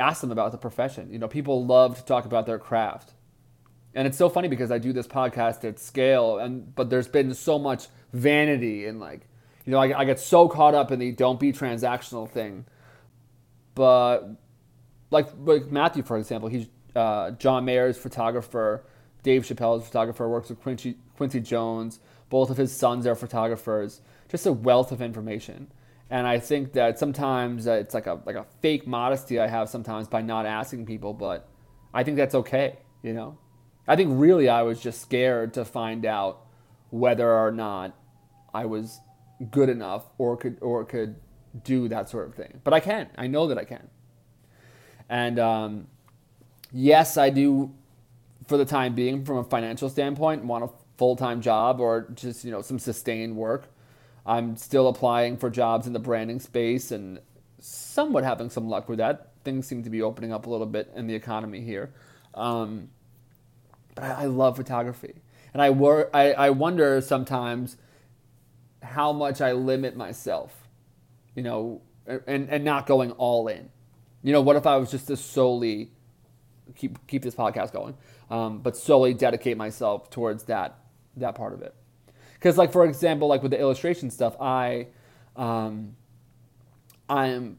ask 0.00 0.20
them 0.20 0.30
about 0.30 0.52
the 0.52 0.58
profession. 0.58 1.12
You 1.12 1.18
know, 1.18 1.28
people 1.28 1.64
love 1.64 1.96
to 1.98 2.04
talk 2.04 2.24
about 2.24 2.46
their 2.46 2.58
craft. 2.58 3.14
And 3.94 4.06
it's 4.06 4.18
so 4.18 4.28
funny 4.28 4.48
because 4.48 4.70
I 4.70 4.78
do 4.78 4.92
this 4.92 5.06
podcast 5.06 5.64
at 5.64 5.78
scale 5.78 6.38
and 6.38 6.74
but 6.74 6.90
there's 6.90 7.08
been 7.08 7.34
so 7.34 7.58
much 7.58 7.88
vanity 8.12 8.86
and 8.86 9.00
like 9.00 9.28
you 9.68 9.72
know, 9.72 9.80
I, 9.80 10.00
I 10.00 10.04
get 10.06 10.18
so 10.18 10.48
caught 10.48 10.74
up 10.74 10.92
in 10.92 10.98
the 10.98 11.12
don't 11.12 11.38
be 11.38 11.52
transactional 11.52 12.26
thing. 12.26 12.64
But 13.74 14.20
like, 15.10 15.28
like 15.40 15.70
Mathieu, 15.70 16.02
for 16.02 16.16
example, 16.16 16.48
he's 16.48 16.68
uh, 16.96 17.32
John 17.32 17.66
Mayer's 17.66 17.98
photographer, 17.98 18.82
Dave 19.22 19.42
Chappelle's 19.42 19.84
photographer, 19.84 20.26
works 20.26 20.48
with 20.48 20.62
Quincy, 20.62 20.96
Quincy 21.18 21.40
Jones. 21.40 22.00
Both 22.30 22.48
of 22.48 22.56
his 22.56 22.74
sons 22.74 23.06
are 23.06 23.14
photographers. 23.14 24.00
Just 24.30 24.46
a 24.46 24.52
wealth 24.52 24.90
of 24.90 25.02
information. 25.02 25.70
And 26.10 26.26
I 26.26 26.38
think 26.38 26.72
that 26.72 26.98
sometimes 26.98 27.66
uh, 27.66 27.72
it's 27.72 27.94
like 27.94 28.06
a 28.06 28.20
like 28.24 28.36
a 28.36 28.46
fake 28.62 28.86
modesty 28.86 29.38
I 29.38 29.46
have 29.46 29.68
sometimes 29.68 30.08
by 30.08 30.22
not 30.22 30.46
asking 30.46 30.86
people, 30.86 31.12
but 31.12 31.48
I 31.92 32.02
think 32.02 32.16
that's 32.16 32.34
okay, 32.34 32.78
you 33.02 33.12
know. 33.12 33.38
I 33.86 33.96
think 33.96 34.10
really 34.14 34.48
I 34.48 34.62
was 34.62 34.80
just 34.80 35.00
scared 35.00 35.54
to 35.54 35.64
find 35.64 36.06
out 36.06 36.46
whether 36.90 37.30
or 37.30 37.50
not 37.50 37.94
I 38.54 38.64
was 38.64 39.00
good 39.50 39.68
enough 39.68 40.04
or 40.18 40.36
could 40.36 40.58
or 40.60 40.84
could 40.84 41.16
do 41.64 41.88
that 41.88 42.08
sort 42.08 42.28
of 42.28 42.34
thing. 42.34 42.60
But 42.64 42.74
I 42.74 42.80
can. 42.80 43.08
I 43.16 43.26
know 43.26 43.46
that 43.48 43.58
I 43.58 43.64
can. 43.64 43.88
And 45.08 45.38
um, 45.38 45.86
yes, 46.72 47.16
I 47.16 47.30
do, 47.30 47.74
for 48.46 48.56
the 48.56 48.64
time 48.64 48.94
being, 48.94 49.24
from 49.24 49.38
a 49.38 49.44
financial 49.44 49.88
standpoint, 49.88 50.44
want 50.44 50.64
a 50.64 50.68
full 50.96 51.16
time 51.16 51.40
job 51.40 51.80
or 51.80 52.08
just 52.14 52.44
you 52.44 52.50
know 52.50 52.62
some 52.62 52.78
sustained 52.78 53.36
work. 53.36 53.68
I'm 54.28 54.58
still 54.58 54.88
applying 54.88 55.38
for 55.38 55.48
jobs 55.48 55.86
in 55.86 55.94
the 55.94 55.98
branding 55.98 56.38
space 56.38 56.90
and 56.90 57.18
somewhat 57.58 58.24
having 58.24 58.50
some 58.50 58.68
luck 58.68 58.86
with 58.86 58.98
that. 58.98 59.30
Things 59.42 59.66
seem 59.66 59.82
to 59.84 59.90
be 59.90 60.02
opening 60.02 60.34
up 60.34 60.44
a 60.44 60.50
little 60.50 60.66
bit 60.66 60.92
in 60.94 61.06
the 61.06 61.14
economy 61.14 61.62
here. 61.62 61.90
Um, 62.34 62.90
but 63.94 64.04
I, 64.04 64.10
I, 64.10 64.24
love 64.26 64.56
photography. 64.56 65.14
And 65.54 65.62
I, 65.62 65.70
wor- 65.70 66.10
I, 66.14 66.34
I 66.34 66.50
wonder 66.50 67.00
sometimes 67.00 67.78
how 68.82 69.14
much 69.14 69.40
I 69.40 69.52
limit 69.52 69.96
myself, 69.96 70.68
you 71.34 71.42
know, 71.42 71.80
and, 72.06 72.50
and 72.50 72.62
not 72.64 72.86
going 72.86 73.12
all 73.12 73.48
in. 73.48 73.70
You 74.22 74.32
know, 74.34 74.42
what 74.42 74.56
if 74.56 74.66
I 74.66 74.76
was 74.76 74.90
just 74.90 75.06
to 75.06 75.16
solely 75.16 75.90
keep 76.76 77.06
keep 77.06 77.22
this 77.22 77.34
podcast 77.34 77.72
going, 77.72 77.96
um, 78.30 78.58
but 78.58 78.76
solely 78.76 79.14
dedicate 79.14 79.56
myself 79.56 80.10
towards 80.10 80.44
that 80.44 80.78
that 81.16 81.34
part 81.34 81.54
of 81.54 81.62
it? 81.62 81.74
Because, 82.38 82.56
like 82.56 82.72
for 82.72 82.84
example, 82.84 83.28
like 83.28 83.42
with 83.42 83.50
the 83.50 83.58
illustration 83.58 84.10
stuff, 84.10 84.36
I, 84.40 84.88
um, 85.36 85.96
I'm 87.08 87.58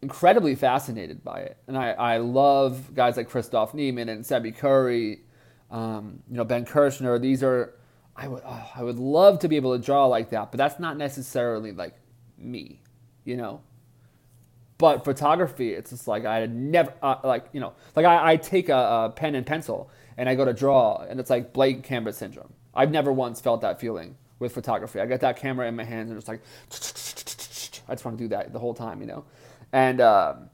incredibly 0.00 0.54
fascinated 0.54 1.22
by 1.22 1.40
it, 1.40 1.56
and 1.66 1.78
I, 1.78 1.90
I 1.90 2.16
love 2.18 2.94
guys 2.94 3.16
like 3.16 3.28
Christoph 3.28 3.72
Niemann 3.72 4.08
and 4.08 4.24
Sebi 4.24 4.56
Curry, 4.56 5.20
um, 5.70 6.22
you 6.28 6.36
know 6.36 6.44
Ben 6.44 6.64
Kirchner. 6.64 7.18
These 7.18 7.42
are 7.42 7.74
I 8.16 8.28
would 8.28 8.42
oh, 8.44 8.70
I 8.74 8.82
would 8.82 8.98
love 8.98 9.38
to 9.40 9.48
be 9.48 9.56
able 9.56 9.76
to 9.76 9.84
draw 9.84 10.06
like 10.06 10.30
that, 10.30 10.50
but 10.50 10.58
that's 10.58 10.78
not 10.78 10.96
necessarily 10.96 11.72
like 11.72 11.94
me, 12.36 12.80
you 13.24 13.36
know. 13.36 13.62
But 14.78 15.04
photography, 15.04 15.72
it's 15.72 15.90
just 15.90 16.08
like 16.08 16.24
I 16.24 16.38
had 16.38 16.54
never 16.54 16.92
uh, 17.02 17.16
like 17.24 17.46
you 17.52 17.60
know 17.60 17.72
like 17.94 18.04
I, 18.04 18.32
I 18.32 18.36
take 18.36 18.68
a, 18.68 18.76
a 18.76 19.12
pen 19.14 19.34
and 19.34 19.46
pencil 19.46 19.90
and 20.16 20.28
I 20.28 20.34
go 20.34 20.44
to 20.44 20.52
draw, 20.52 21.04
and 21.08 21.18
it's 21.20 21.30
like 21.30 21.52
blank 21.52 21.84
canvas 21.84 22.16
syndrome. 22.16 22.52
I've 22.74 22.90
never 22.90 23.12
once 23.12 23.40
felt 23.40 23.60
that 23.62 23.80
feeling 23.80 24.16
with 24.38 24.52
photography. 24.52 25.00
I 25.00 25.06
get 25.06 25.20
that 25.20 25.36
camera 25.36 25.68
in 25.68 25.76
my 25.76 25.84
hands 25.84 26.10
and 26.10 26.18
it's 26.18 26.28
like 26.28 26.42
I 27.88 27.94
just 27.94 28.04
want 28.04 28.18
to 28.18 28.24
do 28.24 28.28
that 28.28 28.52
the 28.52 28.58
whole 28.58 28.74
time, 28.74 29.00
you 29.00 29.06
know. 29.06 29.24
And 29.72 30.00
um, 30.00 30.50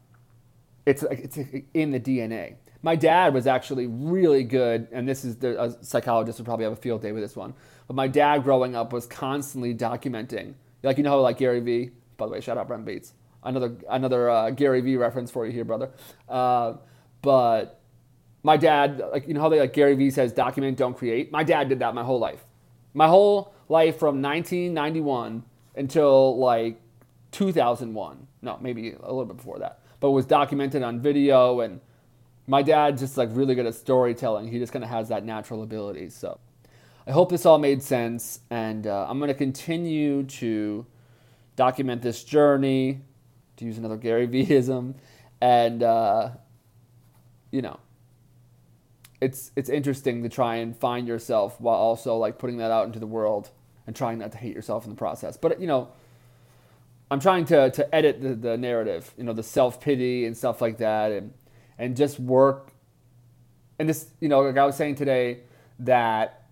it's 0.87 1.03
it's 1.03 1.39
in 1.75 1.91
the 1.91 2.01
DNA. 2.01 2.55
My 2.83 2.95
dad 2.95 3.35
was 3.35 3.49
actually 3.49 3.89
really 3.89 4.45
good, 4.45 4.87
and 4.93 5.09
this 5.09 5.25
is 5.25 5.43
a 5.43 5.77
psychologist 5.81 6.39
would 6.39 6.45
probably 6.45 6.65
have 6.65 6.75
a 6.75 6.77
field 6.77 7.03
day 7.03 7.11
with 7.11 7.23
this 7.23 7.35
one. 7.35 7.55
But 7.89 7.97
my 7.97 8.07
dad, 8.07 8.45
growing 8.45 8.77
up, 8.77 8.93
was 8.93 9.07
constantly 9.07 9.75
documenting. 9.75 10.55
Like 10.85 10.97
you 10.97 11.03
know 11.03 11.21
like 11.21 11.39
Gary 11.39 11.61
Vee. 11.61 11.91
By 12.17 12.27
the 12.27 12.33
way, 12.33 12.41
shout 12.41 12.57
out 12.57 12.69
Brent 12.69 12.85
Bates. 12.85 13.15
Another 13.43 13.75
another 13.91 14.31
uh, 14.31 14.51
Gary 14.51 14.81
Vee 14.81 14.97
reference 14.97 15.31
for 15.31 15.45
you 15.45 15.53
here, 15.53 15.65
brother. 15.65 15.91
Uh, 16.29 16.75
but 17.21 17.78
my 18.49 18.57
dad, 18.57 19.03
like 19.13 19.29
you 19.29 19.35
know 19.35 19.43
how 19.43 19.51
they 19.51 19.61
like 19.61 19.75
Gary 19.75 19.95
Vee 19.95 20.11
says, 20.11 20.33
document, 20.33 20.79
don't 20.79 20.97
create. 20.97 21.31
My 21.31 21.45
dad 21.45 21.69
did 21.69 21.81
that 21.81 21.95
my 21.95 22.03
whole 22.03 22.19
life. 22.19 22.47
My 22.95 23.07
whole 23.07 23.53
life 23.69 23.99
from 23.99 24.23
1991 24.23 25.45
until 25.77 26.39
like 26.39 26.81
2001. 27.33 28.27
No, 28.41 28.59
maybe 28.63 28.93
a 28.93 29.13
little 29.13 29.27
bit 29.27 29.37
before 29.37 29.59
that. 29.59 29.81
But 30.01 30.13
was 30.13 30.25
documented 30.25 30.83
on 30.83 30.99
video 30.99 31.61
and 31.61 31.79
my 32.47 32.63
dad's 32.63 33.03
just 33.03 33.19
like 33.19 33.29
really 33.33 33.55
good 33.55 33.67
at 33.67 33.75
storytelling. 33.75 34.49
He 34.49 34.59
just 34.59 34.73
kind 34.73 34.83
of 34.83 34.89
has 34.89 35.11
that 35.11 35.27
natural 35.27 35.63
ability. 35.63 36.09
So 36.09 36.41
I 37.07 37.11
hope 37.11 37.29
this 37.29 37.45
all 37.45 37.59
made 37.59 37.83
sense. 37.83 38.41
And 38.49 38.87
uh, 38.87 39.09
I'm 39.11 39.19
going 39.19 39.29
to 39.29 39.35
continue 39.35 40.23
to 40.23 40.87
document 41.55 42.01
this 42.01 42.25
journey, 42.25 43.03
to 43.59 43.67
use 43.67 43.77
another 43.77 43.99
Gary 43.99 44.27
Veeism. 44.27 44.95
And, 45.43 45.83
uh, 45.83 46.31
you 47.51 47.61
know, 47.61 47.79
it's, 49.21 49.51
it's 49.57 49.69
interesting 49.69 50.23
to 50.23 50.29
try 50.29 50.57
and 50.57 50.77
find 50.77 51.09
yourself 51.09 51.61
while 51.61 51.77
also 51.77 52.17
like 52.17 52.39
putting 52.39 52.59
that 52.59 52.71
out 52.71 52.87
into 52.87 52.99
the 52.99 53.07
world 53.07 53.51
and 53.87 53.97
trying 53.97 54.19
not 54.19 54.33
to 54.33 54.39
hate 54.39 54.55
yourself 54.55 54.85
in 54.85 54.91
the 54.91 54.97
process. 54.97 55.37
But, 55.37 55.61
you 55.61 55.67
know, 55.67 55.89
I'm 57.11 57.21
trying 57.21 57.47
to, 57.47 57.71
to 57.71 57.95
edit 57.95 58.21
the, 58.21 58.35
the 58.35 58.57
narrative, 58.57 59.13
you 59.17 59.25
know, 59.25 59.33
the 59.33 59.43
self 59.43 59.81
pity 59.81 60.27
and 60.27 60.37
stuff 60.37 60.61
like 60.61 60.79
that. 60.79 61.11
And, 61.13 61.33
and 61.79 61.97
just 61.97 62.19
work. 62.19 62.73
And 63.79 63.89
this, 63.89 64.09
you 64.21 64.29
know, 64.29 64.41
like 64.41 64.57
I 64.57 64.67
was 64.67 64.77
saying 64.77 64.97
today, 64.97 65.41
that 65.81 66.47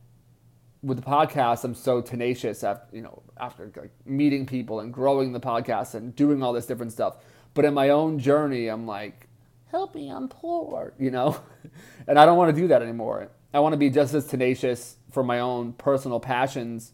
with 0.82 1.02
the 1.02 1.08
podcast, 1.08 1.64
I'm 1.64 1.74
so 1.74 2.00
tenacious 2.00 2.62
after, 2.62 2.94
you 2.94 3.02
know, 3.02 3.22
after 3.36 3.70
like 3.76 3.90
meeting 4.04 4.46
people 4.46 4.80
and 4.80 4.92
growing 4.92 5.32
the 5.32 5.40
podcast 5.40 5.94
and 5.94 6.14
doing 6.14 6.42
all 6.42 6.52
this 6.52 6.66
different 6.66 6.92
stuff. 6.92 7.16
But 7.54 7.64
in 7.64 7.74
my 7.74 7.88
own 7.88 8.18
journey, 8.18 8.68
I'm 8.68 8.86
like, 8.86 9.26
help 9.70 9.94
me, 9.94 10.08
I'm 10.08 10.28
poor, 10.28 10.94
you 10.98 11.10
know? 11.10 11.40
and 12.06 12.18
I 12.18 12.26
don't 12.26 12.36
want 12.36 12.54
to 12.54 12.60
do 12.60 12.68
that 12.68 12.82
anymore. 12.82 13.30
I 13.52 13.60
want 13.60 13.72
to 13.72 13.78
be 13.78 13.90
just 13.90 14.14
as 14.14 14.26
tenacious 14.26 14.96
for 15.10 15.22
my 15.22 15.40
own 15.40 15.72
personal 15.72 16.20
passions 16.20 16.92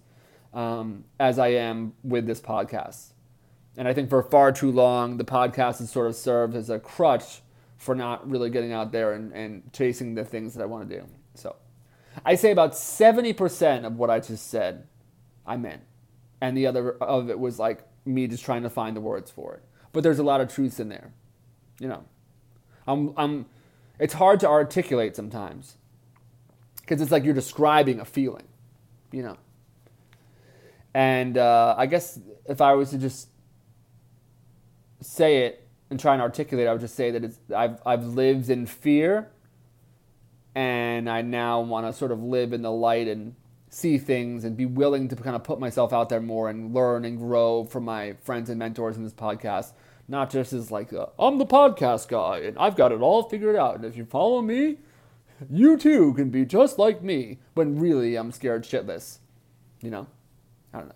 um, 0.52 1.04
as 1.18 1.38
I 1.38 1.48
am 1.48 1.94
with 2.02 2.26
this 2.26 2.40
podcast. 2.40 3.12
And 3.76 3.88
I 3.88 3.94
think 3.94 4.10
for 4.10 4.22
far 4.22 4.52
too 4.52 4.70
long, 4.70 5.16
the 5.16 5.24
podcast 5.24 5.78
has 5.78 5.90
sort 5.90 6.06
of 6.06 6.14
served 6.14 6.54
as 6.54 6.68
a 6.70 6.78
crutch 6.78 7.40
for 7.78 7.94
not 7.94 8.28
really 8.30 8.50
getting 8.50 8.72
out 8.72 8.92
there 8.92 9.12
and, 9.12 9.32
and 9.32 9.72
chasing 9.72 10.14
the 10.14 10.24
things 10.24 10.54
that 10.54 10.62
I 10.62 10.66
want 10.66 10.88
to 10.88 11.00
do. 11.00 11.06
So 11.34 11.56
I 12.24 12.34
say 12.34 12.52
about 12.52 12.72
70% 12.72 13.84
of 13.84 13.96
what 13.96 14.10
I 14.10 14.20
just 14.20 14.48
said, 14.48 14.86
I 15.46 15.56
meant. 15.56 15.82
And 16.40 16.56
the 16.56 16.66
other 16.66 16.92
of 16.92 17.30
it 17.30 17.38
was 17.38 17.58
like 17.58 17.84
me 18.04 18.26
just 18.26 18.44
trying 18.44 18.62
to 18.62 18.70
find 18.70 18.96
the 18.96 19.00
words 19.00 19.30
for 19.30 19.54
it. 19.54 19.62
But 19.92 20.02
there's 20.02 20.18
a 20.18 20.24
lot 20.24 20.40
of 20.40 20.52
truths 20.52 20.80
in 20.80 20.88
there. 20.88 21.12
You 21.80 21.88
know, 21.88 22.04
I'm, 22.86 23.12
I'm, 23.16 23.46
it's 23.98 24.14
hard 24.14 24.40
to 24.40 24.48
articulate 24.48 25.16
sometimes 25.16 25.76
because 26.80 27.00
it's 27.00 27.10
like 27.10 27.24
you're 27.24 27.34
describing 27.34 28.00
a 28.00 28.04
feeling, 28.04 28.46
you 29.10 29.22
know. 29.22 29.36
And 30.94 31.38
uh, 31.38 31.74
I 31.78 31.86
guess 31.86 32.18
if 32.46 32.60
I 32.60 32.74
was 32.74 32.90
to 32.90 32.98
just 32.98 33.28
say 35.00 35.44
it 35.46 35.66
and 35.90 35.98
try 35.98 36.12
and 36.12 36.22
articulate, 36.22 36.68
I 36.68 36.72
would 36.72 36.80
just 36.80 36.94
say 36.94 37.10
that 37.10 37.24
it's 37.24 37.38
I've 37.54 37.80
I've 37.86 38.04
lived 38.04 38.50
in 38.50 38.66
fear, 38.66 39.30
and 40.54 41.08
I 41.08 41.22
now 41.22 41.60
want 41.60 41.86
to 41.86 41.92
sort 41.92 42.12
of 42.12 42.22
live 42.22 42.52
in 42.52 42.62
the 42.62 42.72
light 42.72 43.08
and 43.08 43.34
see 43.70 43.96
things 43.96 44.44
and 44.44 44.54
be 44.54 44.66
willing 44.66 45.08
to 45.08 45.16
kind 45.16 45.34
of 45.34 45.42
put 45.42 45.58
myself 45.58 45.94
out 45.94 46.10
there 46.10 46.20
more 46.20 46.50
and 46.50 46.74
learn 46.74 47.06
and 47.06 47.16
grow 47.16 47.64
from 47.64 47.84
my 47.84 48.12
friends 48.22 48.50
and 48.50 48.58
mentors 48.58 48.98
in 48.98 49.02
this 49.02 49.14
podcast. 49.14 49.72
Not 50.12 50.28
just 50.28 50.52
as 50.52 50.70
like 50.70 50.92
i 50.92 51.06
am 51.18 51.38
the 51.38 51.46
podcast 51.46 52.06
guy 52.06 52.40
and 52.40 52.58
I've 52.58 52.76
got 52.76 52.92
it 52.92 53.00
all 53.00 53.22
figured 53.22 53.56
out, 53.56 53.76
and 53.76 53.84
if 53.86 53.96
you 53.96 54.04
follow 54.04 54.42
me, 54.42 54.76
you 55.50 55.78
too 55.78 56.12
can 56.12 56.28
be 56.28 56.44
just 56.44 56.78
like 56.78 57.02
me. 57.02 57.38
When 57.54 57.78
really 57.78 58.16
I'm 58.16 58.30
scared 58.30 58.64
shitless, 58.64 59.20
you 59.80 59.88
know. 59.88 60.06
I 60.74 60.80
don't 60.80 60.88
know. 60.88 60.94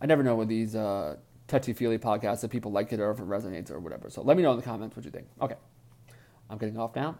I 0.00 0.06
never 0.06 0.22
know 0.22 0.34
with 0.34 0.48
these. 0.48 0.74
Uh, 0.74 1.16
touchy 1.46 1.74
feely 1.74 1.98
podcasts 1.98 2.42
if 2.42 2.50
people 2.50 2.72
like 2.72 2.90
it 2.90 3.00
or 3.00 3.10
if 3.10 3.18
it 3.18 3.26
resonates 3.26 3.70
or 3.70 3.78
whatever. 3.78 4.08
So 4.08 4.22
let 4.22 4.38
me 4.38 4.42
know 4.42 4.52
in 4.52 4.56
the 4.56 4.62
comments 4.62 4.96
what 4.96 5.04
you 5.04 5.10
think. 5.10 5.26
Okay, 5.42 5.56
I'm 6.48 6.56
getting 6.56 6.78
off 6.78 6.96
now. 6.96 7.18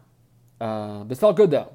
Uh, 0.59 1.05
this 1.05 1.21
felt 1.21 1.37
good 1.37 1.51
though. 1.51 1.75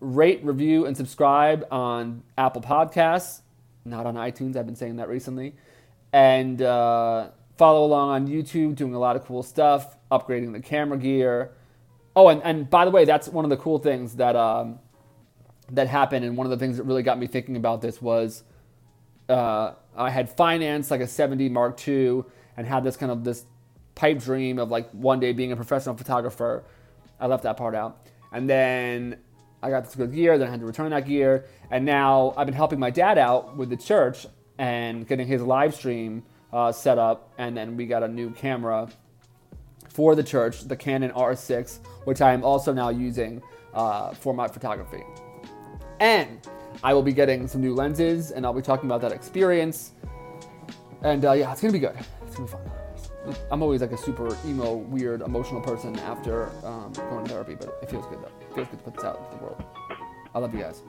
Rate, 0.00 0.44
review, 0.44 0.84
and 0.84 0.94
subscribe 0.94 1.66
on 1.70 2.24
Apple 2.36 2.60
Podcasts, 2.60 3.40
not 3.86 4.04
on 4.04 4.16
iTunes. 4.16 4.54
I've 4.54 4.66
been 4.66 4.76
saying 4.76 4.96
that 4.96 5.08
recently. 5.08 5.54
And 6.12 6.60
uh, 6.60 7.30
follow 7.56 7.84
along 7.84 8.10
on 8.10 8.28
YouTube, 8.28 8.74
doing 8.74 8.94
a 8.94 8.98
lot 8.98 9.16
of 9.16 9.24
cool 9.24 9.42
stuff, 9.42 9.96
upgrading 10.10 10.52
the 10.52 10.60
camera 10.60 10.98
gear. 10.98 11.52
Oh, 12.16 12.28
and, 12.28 12.42
and 12.42 12.68
by 12.68 12.84
the 12.84 12.90
way, 12.90 13.04
that's 13.04 13.28
one 13.28 13.44
of 13.44 13.50
the 13.50 13.56
cool 13.56 13.78
things 13.78 14.16
that 14.16 14.36
um, 14.36 14.78
that 15.70 15.88
happened, 15.88 16.24
and 16.24 16.36
one 16.36 16.46
of 16.46 16.50
the 16.50 16.58
things 16.58 16.76
that 16.76 16.84
really 16.84 17.02
got 17.02 17.18
me 17.18 17.26
thinking 17.26 17.56
about 17.56 17.80
this 17.80 18.00
was 18.00 18.44
uh, 19.28 19.72
I 19.96 20.10
had 20.10 20.30
financed 20.30 20.90
like 20.90 21.00
a 21.00 21.04
7D 21.04 21.50
Mark 21.50 21.86
II 21.86 22.24
and 22.56 22.66
had 22.66 22.84
this 22.84 22.96
kind 22.96 23.10
of 23.10 23.24
this 23.24 23.44
pipe 23.94 24.18
dream 24.18 24.58
of 24.58 24.70
like 24.70 24.90
one 24.90 25.20
day 25.20 25.32
being 25.32 25.52
a 25.52 25.56
professional 25.56 25.96
photographer. 25.96 26.64
I 27.18 27.26
left 27.26 27.44
that 27.44 27.56
part 27.56 27.74
out. 27.74 28.06
And 28.32 28.50
then 28.50 29.18
I 29.62 29.70
got 29.70 29.84
this 29.84 29.94
good 29.94 30.12
gear, 30.12 30.36
then 30.36 30.48
I 30.48 30.50
had 30.50 30.60
to 30.60 30.66
return 30.66 30.90
that 30.90 31.06
gear. 31.06 31.46
And 31.70 31.84
now 31.84 32.34
I've 32.36 32.46
been 32.46 32.54
helping 32.54 32.78
my 32.78 32.90
dad 32.90 33.18
out 33.18 33.56
with 33.56 33.70
the 33.70 33.76
church 33.76 34.26
and 34.58 35.06
getting 35.06 35.26
his 35.26 35.42
live 35.42 35.74
stream 35.74 36.24
uh, 36.54 36.72
set 36.72 36.96
up. 36.96 37.32
And 37.36 37.54
then 37.54 37.76
we 37.76 37.84
got 37.84 38.02
a 38.02 38.08
new 38.08 38.30
camera 38.30 38.88
for 39.88 40.14
the 40.14 40.22
church, 40.22 40.62
the 40.62 40.76
Canon 40.76 41.10
R6, 41.10 41.80
which 42.04 42.22
I 42.22 42.32
am 42.32 42.44
also 42.44 42.72
now 42.72 42.88
using 42.88 43.42
uh, 43.74 44.14
for 44.14 44.32
my 44.32 44.48
photography. 44.48 45.02
And 46.00 46.48
I 46.82 46.94
will 46.94 47.02
be 47.02 47.12
getting 47.12 47.46
some 47.46 47.60
new 47.60 47.74
lenses 47.74 48.30
and 48.30 48.46
I'll 48.46 48.54
be 48.54 48.62
talking 48.62 48.86
about 48.86 49.00
that 49.02 49.12
experience. 49.12 49.92
And 51.02 51.24
uh, 51.24 51.32
yeah, 51.32 51.52
it's 51.52 51.60
gonna 51.60 51.72
be 51.72 51.78
good. 51.78 51.96
It's 52.26 52.36
gonna 52.36 52.46
be 52.46 52.52
fun. 52.52 52.62
I'm 53.50 53.62
always 53.62 53.80
like 53.80 53.92
a 53.92 53.96
super 53.96 54.36
emo, 54.44 54.74
weird, 54.74 55.22
emotional 55.22 55.60
person 55.60 55.98
after 56.00 56.50
um, 56.64 56.92
going 56.92 57.24
to 57.24 57.30
therapy, 57.30 57.54
but 57.54 57.78
it 57.82 57.88
feels 57.88 58.06
good 58.06 58.20
though. 58.20 58.30
It 58.40 58.54
feels 58.54 58.68
good 58.68 58.78
to 58.78 58.84
put 58.84 58.94
this 58.94 59.04
out 59.04 59.18
into 59.18 59.38
the 59.38 59.44
world. 59.44 59.64
I 60.34 60.38
love 60.38 60.52
you 60.54 60.60
guys. 60.60 60.82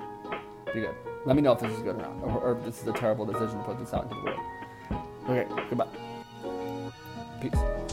Be 0.73 0.82
good. 0.82 0.95
Let 1.25 1.36
me 1.38 1.41
know 1.41 1.54
if 1.54 1.60
this 1.60 1.71
is 1.71 1.82
good 1.82 1.95
or 1.95 1.99
not, 1.99 2.23
or, 2.23 2.41
or 2.41 2.58
if 2.58 2.65
this 2.65 2.82
is 2.82 2.88
a 2.88 2.93
terrible 2.93 3.25
decision 3.25 3.58
to 3.60 3.63
put 3.63 3.80
this 3.80 3.93
out 3.93 4.04
into 4.04 4.15
the 4.15 4.21
world. 4.23 4.39
Okay, 5.27 5.47
goodbye. 5.69 5.88
Peace. 7.41 7.85